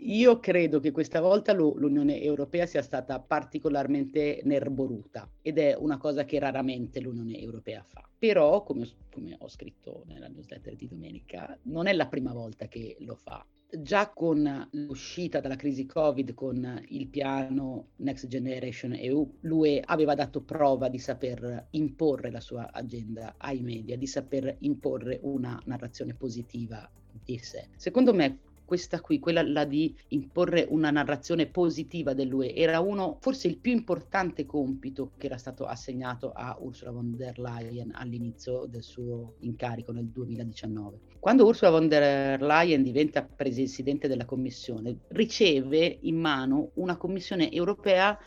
Io 0.00 0.38
credo 0.38 0.78
che 0.78 0.92
questa 0.92 1.20
volta 1.20 1.52
l'Unione 1.52 2.22
Europea 2.22 2.66
sia 2.66 2.82
stata 2.82 3.18
particolarmente 3.18 4.40
nerboruta 4.44 5.28
ed 5.42 5.58
è 5.58 5.74
una 5.76 5.98
cosa 5.98 6.24
che 6.24 6.38
raramente 6.38 7.00
l'Unione 7.00 7.40
Europea 7.40 7.82
fa. 7.82 8.08
Però, 8.16 8.62
come, 8.62 8.86
come 9.12 9.34
ho 9.38 9.48
scritto 9.48 10.04
nella 10.06 10.28
newsletter 10.28 10.76
di 10.76 10.86
domenica, 10.86 11.58
non 11.62 11.88
è 11.88 11.92
la 11.92 12.06
prima 12.06 12.32
volta 12.32 12.68
che 12.68 12.96
lo 13.00 13.16
fa. 13.16 13.44
Già 13.70 14.08
con 14.10 14.68
l'uscita 14.72 15.40
dalla 15.40 15.56
crisi 15.56 15.84
Covid 15.84 16.32
con 16.32 16.84
il 16.88 17.08
piano 17.08 17.88
Next 17.96 18.28
Generation 18.28 18.94
EU, 18.94 19.38
l'UE 19.40 19.82
aveva 19.84 20.14
dato 20.14 20.42
prova 20.42 20.88
di 20.88 20.98
saper 20.98 21.66
imporre 21.70 22.30
la 22.30 22.40
sua 22.40 22.70
agenda 22.72 23.34
ai 23.36 23.60
media, 23.60 23.96
di 23.96 24.06
saper 24.06 24.56
imporre 24.60 25.18
una 25.22 25.60
narrazione 25.66 26.14
positiva 26.14 26.88
di 27.24 27.36
sé. 27.38 27.68
Secondo 27.76 28.14
me 28.14 28.38
questa 28.68 29.00
qui, 29.00 29.18
quella 29.18 29.42
la 29.42 29.64
di 29.64 29.96
imporre 30.08 30.66
una 30.68 30.90
narrazione 30.90 31.46
positiva 31.46 32.12
dell'UE, 32.12 32.54
era 32.54 32.80
uno, 32.80 33.16
forse 33.18 33.48
il 33.48 33.56
più 33.56 33.72
importante 33.72 34.44
compito 34.44 35.12
che 35.16 35.24
era 35.24 35.38
stato 35.38 35.64
assegnato 35.64 36.32
a 36.32 36.54
Ursula 36.60 36.90
von 36.90 37.16
der 37.16 37.38
Leyen 37.38 37.92
all'inizio 37.94 38.66
del 38.66 38.82
suo 38.82 39.36
incarico 39.38 39.90
nel 39.92 40.08
2019. 40.08 40.98
Quando 41.18 41.46
Ursula 41.46 41.70
von 41.70 41.88
der 41.88 42.42
Leyen 42.42 42.82
diventa 42.82 43.22
presidente 43.22 44.06
della 44.06 44.26
Commissione, 44.26 44.98
riceve 45.08 46.00
in 46.02 46.16
mano 46.16 46.72
una 46.74 46.98
Commissione 46.98 47.50
europea, 47.50 48.18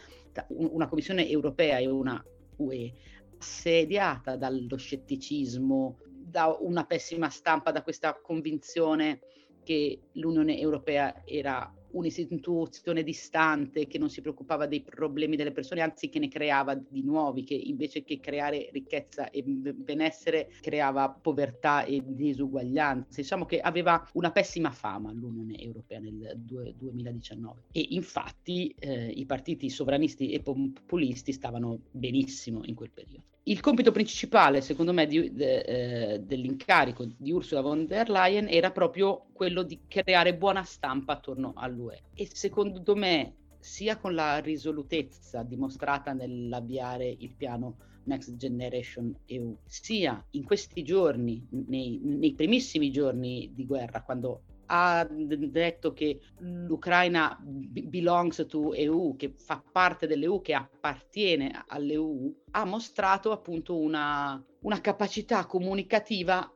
una 0.47 0.87
Commissione 0.87 1.29
europea 1.29 1.77
e 1.77 1.87
una 1.87 2.19
UE 2.55 2.91
assediata 3.37 4.37
dallo 4.37 4.75
scetticismo, 4.75 5.99
da 6.07 6.47
una 6.59 6.83
pessima 6.85 7.29
stampa, 7.29 7.69
da 7.71 7.83
questa 7.83 8.19
convinzione 8.19 9.19
che 9.63 9.99
l'Unione 10.13 10.59
Europea 10.59 11.23
era 11.25 11.73
un'istituzione 11.91 13.03
distante 13.03 13.87
che 13.87 13.97
non 13.97 14.09
si 14.09 14.21
preoccupava 14.21 14.65
dei 14.65 14.81
problemi 14.81 15.35
delle 15.35 15.51
persone, 15.51 15.81
anzi 15.81 16.09
che 16.09 16.19
ne 16.19 16.27
creava 16.27 16.75
di 16.75 17.03
nuovi, 17.03 17.43
che 17.43 17.53
invece 17.53 18.03
che 18.03 18.19
creare 18.19 18.69
ricchezza 18.71 19.29
e 19.29 19.43
benessere 19.43 20.51
creava 20.61 21.09
povertà 21.09 21.83
e 21.83 22.01
disuguaglianze. 22.05 23.21
Diciamo 23.21 23.45
che 23.45 23.59
aveva 23.59 24.07
una 24.13 24.31
pessima 24.31 24.71
fama 24.71 25.11
l'Unione 25.11 25.59
Europea 25.59 25.99
nel 25.99 26.33
2019 26.37 27.63
e 27.71 27.87
infatti 27.89 28.73
eh, 28.79 29.07
i 29.07 29.25
partiti 29.25 29.69
sovranisti 29.69 30.31
e 30.31 30.41
populisti 30.41 31.31
stavano 31.31 31.79
benissimo 31.91 32.61
in 32.65 32.75
quel 32.75 32.91
periodo. 32.91 33.30
Il 33.43 33.59
compito 33.59 33.91
principale, 33.91 34.61
secondo 34.61 34.93
me, 34.93 35.07
di, 35.07 35.33
de, 35.33 35.59
eh, 35.61 36.19
dell'incarico 36.19 37.05
di 37.17 37.31
Ursula 37.31 37.61
von 37.61 37.87
der 37.87 38.07
Leyen 38.07 38.47
era 38.47 38.69
proprio 38.71 39.25
quello 39.33 39.63
di 39.63 39.79
creare 39.87 40.35
buona 40.35 40.63
stampa 40.63 41.13
attorno 41.13 41.53
all'UE. 41.55 42.03
E 42.13 42.29
secondo 42.31 42.95
me, 42.95 43.35
sia 43.59 43.97
con 43.97 44.13
la 44.13 44.37
risolutezza 44.37 45.41
dimostrata 45.41 46.13
nell'avviare 46.13 47.07
il 47.07 47.33
piano 47.35 47.77
Next 48.03 48.35
Generation 48.35 49.15
EU, 49.25 49.57
sia 49.65 50.23
in 50.31 50.43
questi 50.43 50.83
giorni, 50.83 51.43
nei, 51.67 51.99
nei 52.03 52.33
primissimi 52.33 52.91
giorni 52.91 53.51
di 53.55 53.65
guerra, 53.65 54.03
quando 54.03 54.43
ha 54.73 55.05
detto 55.05 55.91
che 55.91 56.19
l'Ucraina 56.39 57.37
belongs 57.43 58.45
to 58.47 58.73
EU, 58.73 59.17
che 59.17 59.33
fa 59.35 59.61
parte 59.69 60.07
dell'EU, 60.07 60.41
che 60.41 60.53
appartiene 60.53 61.63
all'EU, 61.67 62.33
ha 62.51 62.63
mostrato 62.63 63.31
appunto 63.31 63.77
una, 63.77 64.41
una 64.61 64.79
capacità 64.79 65.45
comunicativa 65.45 66.49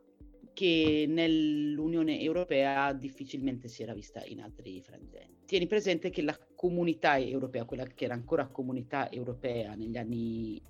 che 0.54 1.06
nell'Unione 1.10 2.22
Europea 2.22 2.94
difficilmente 2.94 3.68
si 3.68 3.84
era 3.84 3.94
vista 3.94 4.24
in 4.24 4.42
altri 4.42 4.82
frangenti. 4.82 5.44
Tieni 5.46 5.68
presente 5.68 6.10
che 6.10 6.22
la 6.22 6.38
comunità 6.56 7.20
europea, 7.20 7.66
quella 7.66 7.84
che 7.84 8.06
era 8.06 8.14
ancora 8.14 8.48
comunità 8.48 9.12
europea 9.12 9.76
negli 9.76 9.98
anni... 9.98 10.62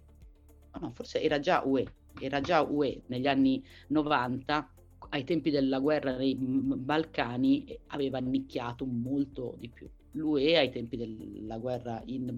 No, 0.81 0.91
forse 0.93 1.21
era 1.21 1.39
già 1.39 1.61
UE, 1.63 1.85
era 2.19 2.41
già 2.41 2.61
UE 2.61 3.03
negli 3.05 3.27
anni 3.27 3.63
90, 3.89 4.74
ai 5.09 5.23
tempi 5.23 5.49
della 5.49 5.79
guerra 5.79 6.15
nei 6.15 6.35
Balcani 6.35 7.65
aveva 7.87 8.19
nicchiato 8.19 8.85
molto 8.85 9.55
di 9.57 9.69
più. 9.69 9.89
l'UE 10.11 10.57
ai 10.57 10.69
tempi 10.69 10.95
della 10.97 11.57
guerra 11.57 12.01
in 12.05 12.31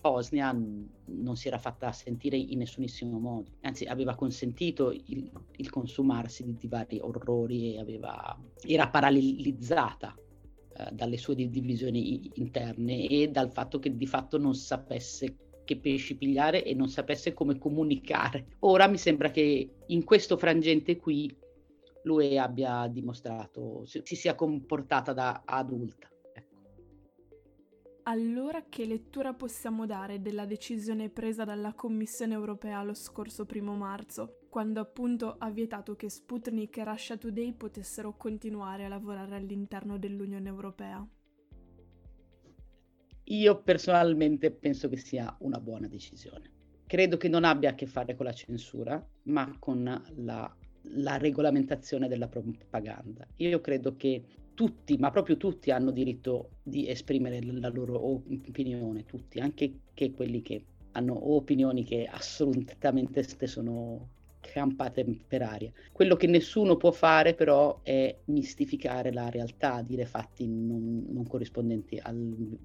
Bosnia 0.00 0.52
non 0.52 1.36
si 1.36 1.48
era 1.48 1.58
fatta 1.58 1.90
sentire 1.92 2.36
in 2.36 2.58
nessunissimo 2.58 3.18
modo, 3.18 3.50
anzi 3.62 3.84
aveva 3.84 4.14
consentito 4.14 4.92
il, 4.92 5.30
il 5.56 5.70
consumarsi 5.70 6.44
di, 6.44 6.56
di, 6.56 6.68
vari 6.68 7.00
orrori 7.00 7.74
e 7.74 7.80
aveva, 7.80 8.38
era 8.64 8.88
parallelizzata 8.88 10.14
eh, 10.76 10.90
dalle 10.92 11.16
sue 11.16 11.34
divisioni 11.34 12.30
interne 12.34 13.06
e 13.08 13.28
dal 13.28 13.50
fatto 13.50 13.78
che 13.78 13.96
di 13.96 14.06
fatto 14.06 14.38
non 14.38 14.54
sapesse 14.54 15.36
che 15.64 15.78
pesci 15.78 16.16
pigliare 16.16 16.62
e 16.62 16.74
non 16.74 16.88
sapesse 16.88 17.32
come 17.32 17.58
comunicare. 17.58 18.56
Ora 18.60 18.86
mi 18.86 18.98
sembra 18.98 19.30
che 19.30 19.70
in 19.86 20.04
questo 20.04 20.36
frangente 20.36 20.96
qui 20.96 21.34
l'UE 22.04 22.38
abbia 22.38 22.86
dimostrato, 22.88 23.84
si, 23.84 24.00
si 24.04 24.16
sia 24.16 24.34
comportata 24.34 25.12
da 25.12 25.42
adulta. 25.44 26.08
Ecco. 26.32 26.56
Allora 28.04 28.64
che 28.68 28.84
lettura 28.86 29.34
possiamo 29.34 29.86
dare 29.86 30.20
della 30.20 30.46
decisione 30.46 31.10
presa 31.10 31.44
dalla 31.44 31.74
Commissione 31.74 32.34
europea 32.34 32.82
lo 32.82 32.94
scorso 32.94 33.44
primo 33.44 33.74
marzo, 33.74 34.38
quando 34.48 34.80
appunto 34.80 35.36
ha 35.38 35.50
vietato 35.50 35.96
che 35.96 36.08
Sputnik 36.08 36.76
e 36.76 36.84
Russia 36.84 37.16
Today 37.16 37.54
potessero 37.54 38.16
continuare 38.16 38.84
a 38.84 38.88
lavorare 38.88 39.36
all'interno 39.36 39.98
dell'Unione 39.98 40.48
Europea? 40.48 41.06
Io 43.28 43.62
personalmente 43.62 44.50
penso 44.50 44.88
che 44.90 44.98
sia 44.98 45.34
una 45.40 45.58
buona 45.58 45.88
decisione. 45.88 46.52
Credo 46.86 47.16
che 47.16 47.28
non 47.28 47.44
abbia 47.44 47.70
a 47.70 47.74
che 47.74 47.86
fare 47.86 48.14
con 48.14 48.26
la 48.26 48.32
censura, 48.34 49.02
ma 49.22 49.56
con 49.58 49.82
la 50.16 50.56
la 50.92 51.16
regolamentazione 51.16 52.08
della 52.08 52.28
propaganda. 52.28 53.26
Io 53.36 53.60
credo 53.60 53.96
che 53.96 54.22
tutti, 54.54 54.96
ma 54.98 55.10
proprio 55.10 55.36
tutti, 55.36 55.70
hanno 55.70 55.90
diritto 55.90 56.50
di 56.62 56.88
esprimere 56.88 57.42
la 57.42 57.68
loro 57.68 58.06
opinione, 58.06 59.04
tutti, 59.04 59.40
anche 59.40 59.80
che 59.92 60.12
quelli 60.12 60.42
che 60.42 60.64
hanno 60.92 61.32
opinioni 61.32 61.84
che 61.84 62.06
assolutamente 62.06 63.24
sono 63.46 64.08
campate 64.40 65.04
per 65.26 65.42
aria. 65.42 65.72
Quello 65.90 66.16
che 66.16 66.26
nessuno 66.26 66.76
può 66.76 66.92
fare 66.92 67.34
però 67.34 67.80
è 67.82 68.14
mistificare 68.26 69.12
la 69.12 69.28
realtà, 69.28 69.82
dire 69.82 70.04
fatti 70.04 70.46
non, 70.46 71.06
non 71.08 71.26
corrispondenti 71.26 71.98
al 72.00 72.16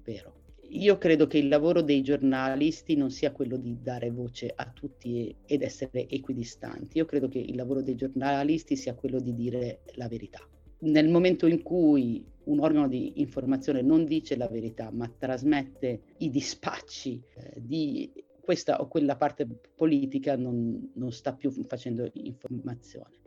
vero 0.02 0.48
io 0.72 0.98
credo 0.98 1.26
che 1.26 1.38
il 1.38 1.48
lavoro 1.48 1.82
dei 1.82 2.02
giornalisti 2.02 2.94
non 2.94 3.10
sia 3.10 3.32
quello 3.32 3.56
di 3.56 3.78
dare 3.82 4.10
voce 4.10 4.52
a 4.54 4.66
tutti 4.66 5.34
ed 5.44 5.62
essere 5.62 6.08
equidistanti. 6.08 6.98
Io 6.98 7.06
credo 7.06 7.28
che 7.28 7.38
il 7.38 7.56
lavoro 7.56 7.82
dei 7.82 7.96
giornalisti 7.96 8.76
sia 8.76 8.94
quello 8.94 9.18
di 9.18 9.34
dire 9.34 9.80
la 9.94 10.06
verità. 10.06 10.40
Nel 10.82 11.08
momento 11.08 11.46
in 11.46 11.62
cui 11.62 12.24
un 12.44 12.60
organo 12.60 12.88
di 12.88 13.20
informazione 13.20 13.82
non 13.82 14.04
dice 14.04 14.36
la 14.36 14.48
verità, 14.48 14.90
ma 14.92 15.12
trasmette 15.18 16.02
i 16.18 16.30
dispacci 16.30 17.20
eh, 17.34 17.60
di 17.60 18.10
questa 18.40 18.80
o 18.80 18.88
quella 18.88 19.16
parte 19.16 19.46
politica, 19.74 20.36
non, 20.36 20.90
non 20.94 21.12
sta 21.12 21.34
più 21.34 21.50
facendo 21.66 22.08
informazione. 22.14 23.19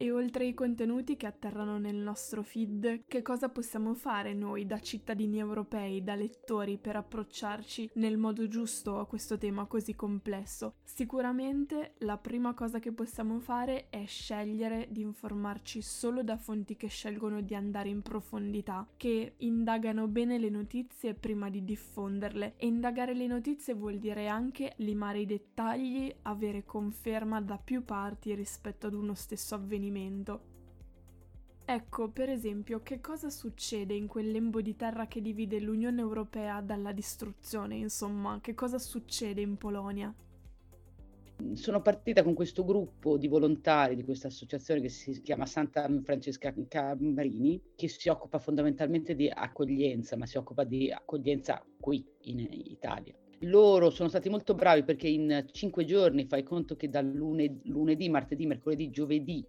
E 0.00 0.12
oltre 0.12 0.44
ai 0.44 0.54
contenuti 0.54 1.16
che 1.16 1.26
atterrano 1.26 1.76
nel 1.78 1.96
nostro 1.96 2.44
feed, 2.44 3.02
che 3.08 3.20
cosa 3.20 3.48
possiamo 3.48 3.94
fare 3.94 4.32
noi 4.32 4.64
da 4.64 4.78
cittadini 4.78 5.40
europei, 5.40 6.04
da 6.04 6.14
lettori, 6.14 6.78
per 6.78 6.94
approcciarci 6.94 7.90
nel 7.94 8.16
modo 8.16 8.46
giusto 8.46 9.00
a 9.00 9.06
questo 9.06 9.38
tema 9.38 9.64
così 9.64 9.96
complesso? 9.96 10.76
Sicuramente 10.84 11.94
la 11.98 12.16
prima 12.16 12.54
cosa 12.54 12.78
che 12.78 12.92
possiamo 12.92 13.40
fare 13.40 13.88
è 13.90 14.06
scegliere 14.06 14.86
di 14.88 15.00
informarci 15.00 15.82
solo 15.82 16.22
da 16.22 16.36
fonti 16.36 16.76
che 16.76 16.86
scelgono 16.86 17.40
di 17.40 17.56
andare 17.56 17.88
in 17.88 18.00
profondità, 18.00 18.86
che 18.96 19.34
indagano 19.38 20.06
bene 20.06 20.38
le 20.38 20.48
notizie 20.48 21.14
prima 21.14 21.50
di 21.50 21.64
diffonderle. 21.64 22.54
E 22.56 22.68
indagare 22.68 23.14
le 23.14 23.26
notizie 23.26 23.74
vuol 23.74 23.98
dire 23.98 24.28
anche 24.28 24.74
limare 24.76 25.22
i 25.22 25.26
dettagli, 25.26 26.14
avere 26.22 26.64
conferma 26.64 27.40
da 27.40 27.58
più 27.58 27.84
parti 27.84 28.32
rispetto 28.36 28.86
ad 28.86 28.94
uno 28.94 29.14
stesso 29.14 29.56
avvenimento 29.56 29.86
avvenimento. 29.88 30.40
Ecco, 31.64 32.08
per 32.08 32.30
esempio, 32.30 32.80
che 32.82 33.00
cosa 33.00 33.28
succede 33.28 33.94
in 33.94 34.06
quel 34.06 34.30
lembo 34.30 34.62
di 34.62 34.74
terra 34.74 35.06
che 35.06 35.20
divide 35.20 35.60
l'Unione 35.60 36.00
Europea 36.00 36.62
dalla 36.62 36.92
distruzione, 36.92 37.76
insomma, 37.76 38.38
che 38.40 38.54
cosa 38.54 38.78
succede 38.78 39.42
in 39.42 39.56
Polonia? 39.58 40.14
Sono 41.52 41.82
partita 41.82 42.24
con 42.24 42.34
questo 42.34 42.64
gruppo 42.64 43.16
di 43.16 43.28
volontari 43.28 43.94
di 43.94 44.02
questa 44.02 44.28
associazione 44.28 44.80
che 44.80 44.88
si 44.88 45.20
chiama 45.20 45.46
Santa 45.46 45.86
Francesca 46.02 46.52
Cambrini, 46.66 47.60
che 47.76 47.86
si 47.86 48.08
occupa 48.08 48.38
fondamentalmente 48.38 49.14
di 49.14 49.30
accoglienza, 49.32 50.16
ma 50.16 50.26
si 50.26 50.38
occupa 50.38 50.64
di 50.64 50.90
accoglienza 50.90 51.62
qui 51.78 52.04
in 52.22 52.40
Italia 52.50 53.14
loro 53.42 53.90
sono 53.90 54.08
stati 54.08 54.28
molto 54.28 54.54
bravi 54.54 54.82
perché 54.82 55.06
in 55.06 55.46
cinque 55.52 55.84
giorni 55.84 56.24
fai 56.24 56.42
conto 56.42 56.74
che 56.74 56.88
dal 56.88 57.06
lunedì, 57.06 57.68
lunedì 57.68 58.08
martedì, 58.08 58.46
mercoledì, 58.46 58.90
giovedì 58.90 59.46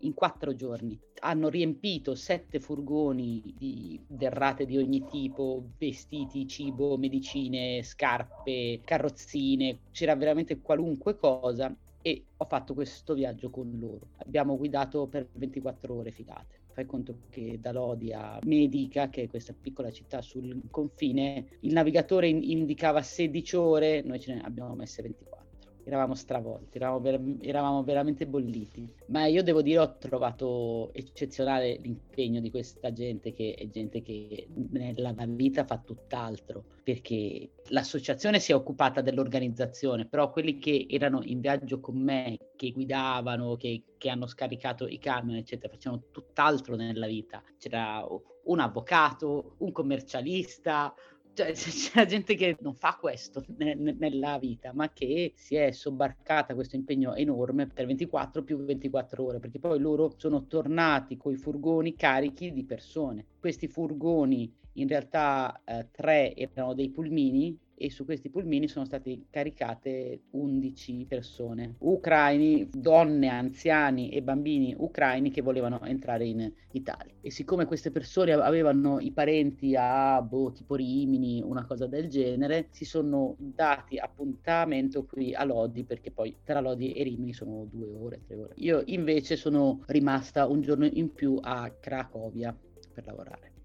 in 0.00 0.14
quattro 0.14 0.54
giorni. 0.54 0.98
Hanno 1.20 1.48
riempito 1.48 2.14
sette 2.14 2.60
furgoni 2.60 3.54
di 3.56 4.00
derrate 4.06 4.66
di 4.66 4.76
ogni 4.76 5.04
tipo, 5.06 5.70
vestiti, 5.78 6.46
cibo, 6.46 6.96
medicine, 6.96 7.82
scarpe, 7.82 8.80
carrozzine, 8.84 9.78
c'era 9.92 10.14
veramente 10.14 10.60
qualunque 10.60 11.16
cosa 11.16 11.74
e 12.02 12.24
ho 12.36 12.44
fatto 12.44 12.74
questo 12.74 13.14
viaggio 13.14 13.50
con 13.50 13.76
loro. 13.78 14.10
Abbiamo 14.18 14.56
guidato 14.56 15.06
per 15.06 15.28
24 15.32 15.94
ore 15.94 16.10
fidate. 16.10 16.60
Fai 16.72 16.86
conto 16.86 17.20
che 17.30 17.58
da 17.58 17.72
Lodi 17.72 18.12
a 18.12 18.38
Medica, 18.44 19.08
che 19.08 19.22
è 19.22 19.28
questa 19.28 19.54
piccola 19.58 19.90
città 19.90 20.20
sul 20.20 20.60
confine, 20.70 21.56
il 21.60 21.72
navigatore 21.72 22.28
indicava 22.28 23.00
16 23.00 23.56
ore, 23.56 24.02
noi 24.02 24.20
ce 24.20 24.34
ne 24.34 24.42
abbiamo 24.42 24.74
messe 24.74 25.00
24 25.02 25.45
eravamo 25.86 26.14
stravolti, 26.14 26.78
eravamo, 26.78 27.00
ver- 27.00 27.36
eravamo, 27.40 27.84
veramente 27.84 28.26
bolliti. 28.26 28.88
Ma 29.06 29.26
io 29.26 29.42
devo 29.42 29.62
dire 29.62 29.78
ho 29.78 29.96
trovato 29.98 30.92
eccezionale 30.92 31.78
l'impegno 31.80 32.40
di 32.40 32.50
questa 32.50 32.92
gente 32.92 33.32
che 33.32 33.54
è 33.54 33.68
gente 33.68 34.02
che 34.02 34.48
nella 34.70 35.14
vita 35.28 35.64
fa 35.64 35.78
tutt'altro, 35.78 36.64
perché 36.82 37.50
l'associazione 37.68 38.40
si 38.40 38.50
è 38.50 38.54
occupata 38.54 39.00
dell'organizzazione, 39.00 40.06
però 40.06 40.30
quelli 40.30 40.58
che 40.58 40.86
erano 40.90 41.20
in 41.22 41.40
viaggio 41.40 41.78
con 41.78 41.96
me, 42.02 42.36
che 42.56 42.72
guidavano, 42.72 43.54
che, 43.54 43.82
che 43.96 44.08
hanno 44.10 44.26
scaricato 44.26 44.88
i 44.88 44.98
camion, 44.98 45.36
eccetera, 45.36 45.72
facevano 45.72 46.02
tutt'altro 46.10 46.74
nella 46.74 47.06
vita. 47.06 47.42
C'era 47.58 48.04
un 48.46 48.58
avvocato, 48.58 49.54
un 49.58 49.72
commercialista, 49.72 50.92
cioè, 51.36 51.52
c'è 51.52 52.06
gente 52.06 52.34
che 52.34 52.56
non 52.60 52.74
fa 52.74 52.96
questo 52.98 53.44
ne, 53.58 53.74
ne, 53.74 53.94
nella 53.98 54.38
vita, 54.38 54.72
ma 54.72 54.90
che 54.90 55.32
si 55.36 55.54
è 55.54 55.70
sobbarcata 55.70 56.54
questo 56.54 56.76
impegno 56.76 57.14
enorme 57.14 57.66
per 57.66 57.84
24 57.84 58.42
più 58.42 58.56
24 58.56 59.22
ore, 59.22 59.38
perché 59.38 59.58
poi 59.58 59.78
loro 59.78 60.14
sono 60.16 60.46
tornati 60.46 61.18
con 61.18 61.32
i 61.32 61.36
furgoni 61.36 61.94
carichi 61.94 62.52
di 62.52 62.64
persone. 62.64 63.26
Questi 63.38 63.68
furgoni, 63.68 64.50
in 64.74 64.88
realtà 64.88 65.60
eh, 65.64 65.88
tre 65.90 66.34
erano 66.34 66.72
dei 66.72 66.88
pulmini 66.88 67.58
e 67.76 67.90
su 67.90 68.04
questi 68.04 68.30
pulmini 68.30 68.68
sono 68.68 68.84
state 68.84 69.26
caricate 69.30 70.22
11 70.30 71.04
persone, 71.08 71.74
ucraini, 71.78 72.68
donne, 72.72 73.28
anziani 73.28 74.08
e 74.10 74.22
bambini 74.22 74.74
ucraini 74.76 75.30
che 75.30 75.42
volevano 75.42 75.80
entrare 75.84 76.24
in 76.26 76.52
Italia. 76.72 77.14
E 77.20 77.30
siccome 77.30 77.66
queste 77.66 77.90
persone 77.90 78.32
avevano 78.32 78.98
i 79.00 79.12
parenti 79.12 79.74
a 79.76 80.20
boh, 80.22 80.52
tipo 80.52 80.74
Rimini, 80.74 81.42
una 81.42 81.66
cosa 81.66 81.86
del 81.86 82.08
genere, 82.08 82.68
si 82.70 82.84
sono 82.84 83.34
dati 83.38 83.98
appuntamento 83.98 85.04
qui 85.04 85.34
a 85.34 85.44
Lodi 85.44 85.84
perché 85.84 86.10
poi 86.10 86.36
tra 86.44 86.60
Lodi 86.60 86.92
e 86.92 87.02
Rimini 87.02 87.32
sono 87.32 87.66
due 87.70 87.88
ore, 87.88 88.22
tre 88.26 88.36
ore. 88.36 88.54
Io 88.56 88.82
invece 88.86 89.36
sono 89.36 89.82
rimasta 89.86 90.46
un 90.46 90.60
giorno 90.62 90.86
in 90.86 91.12
più 91.12 91.38
a 91.40 91.70
Cracovia 91.78 92.56
per 92.94 93.06
lavorare. 93.06 93.55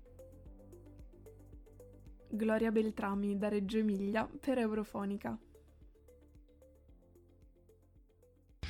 Gloria 2.34 2.72
Beltrami 2.72 3.38
da 3.38 3.50
Reggio 3.50 3.78
Emilia 3.78 4.26
per 4.40 4.58
Eurofonica. 4.58 5.38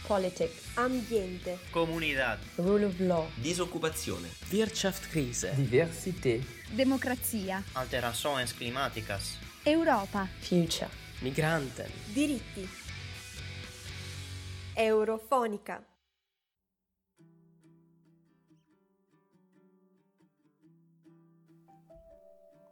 Politics, 0.08 0.76
ambiente, 0.78 1.60
comunità, 1.70 2.40
rule 2.56 2.86
of 2.86 3.00
law, 3.00 3.28
disoccupazione, 3.36 4.30
Wirtschaftskrise, 4.50 5.54
diversità, 5.56 6.44
democrazia, 6.74 7.64
alterações 7.74 8.52
climáticas, 8.52 9.38
Europa, 9.64 10.28
future, 10.40 10.90
migranten, 11.22 11.90
diritti. 12.12 12.68
Eurofonica. 14.74 15.91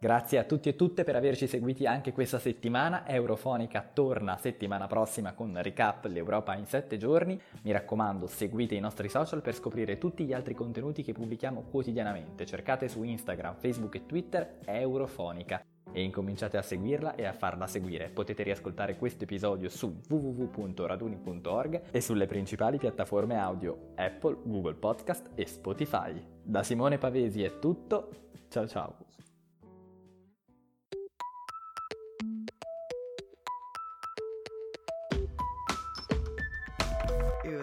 Grazie 0.02 0.38
a 0.38 0.44
tutti 0.44 0.70
e 0.70 0.76
tutte 0.76 1.04
per 1.04 1.14
averci 1.14 1.46
seguiti 1.46 1.86
anche 1.86 2.14
questa 2.14 2.38
settimana. 2.38 3.06
Eurofonica 3.06 3.86
torna 3.92 4.38
settimana 4.38 4.86
prossima 4.86 5.34
con 5.34 5.60
recap 5.60 6.06
l'Europa 6.06 6.56
in 6.56 6.64
7 6.64 6.96
giorni. 6.96 7.38
Mi 7.64 7.70
raccomando, 7.70 8.26
seguite 8.26 8.74
i 8.74 8.80
nostri 8.80 9.10
social 9.10 9.42
per 9.42 9.54
scoprire 9.54 9.98
tutti 9.98 10.24
gli 10.24 10.32
altri 10.32 10.54
contenuti 10.54 11.02
che 11.02 11.12
pubblichiamo 11.12 11.64
quotidianamente. 11.70 12.46
Cercate 12.46 12.88
su 12.88 13.02
Instagram, 13.02 13.56
Facebook 13.56 13.94
e 13.96 14.06
Twitter 14.06 14.60
Eurofonica 14.64 15.62
e 15.92 16.02
incominciate 16.02 16.56
a 16.56 16.62
seguirla 16.62 17.14
e 17.14 17.26
a 17.26 17.34
farla 17.34 17.66
seguire. 17.66 18.08
Potete 18.08 18.42
riascoltare 18.42 18.96
questo 18.96 19.24
episodio 19.24 19.68
su 19.68 20.00
www.raduni.org 20.08 21.82
e 21.90 22.00
sulle 22.00 22.24
principali 22.24 22.78
piattaforme 22.78 23.36
audio 23.36 23.90
Apple, 23.96 24.38
Google 24.44 24.76
Podcast 24.76 25.32
e 25.34 25.46
Spotify. 25.46 26.18
Da 26.42 26.62
Simone 26.62 26.96
Pavesi 26.96 27.42
è 27.42 27.58
tutto. 27.58 28.08
Ciao 28.48 28.66
ciao. 28.66 28.96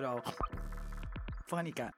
Eurofonica 0.08 1.94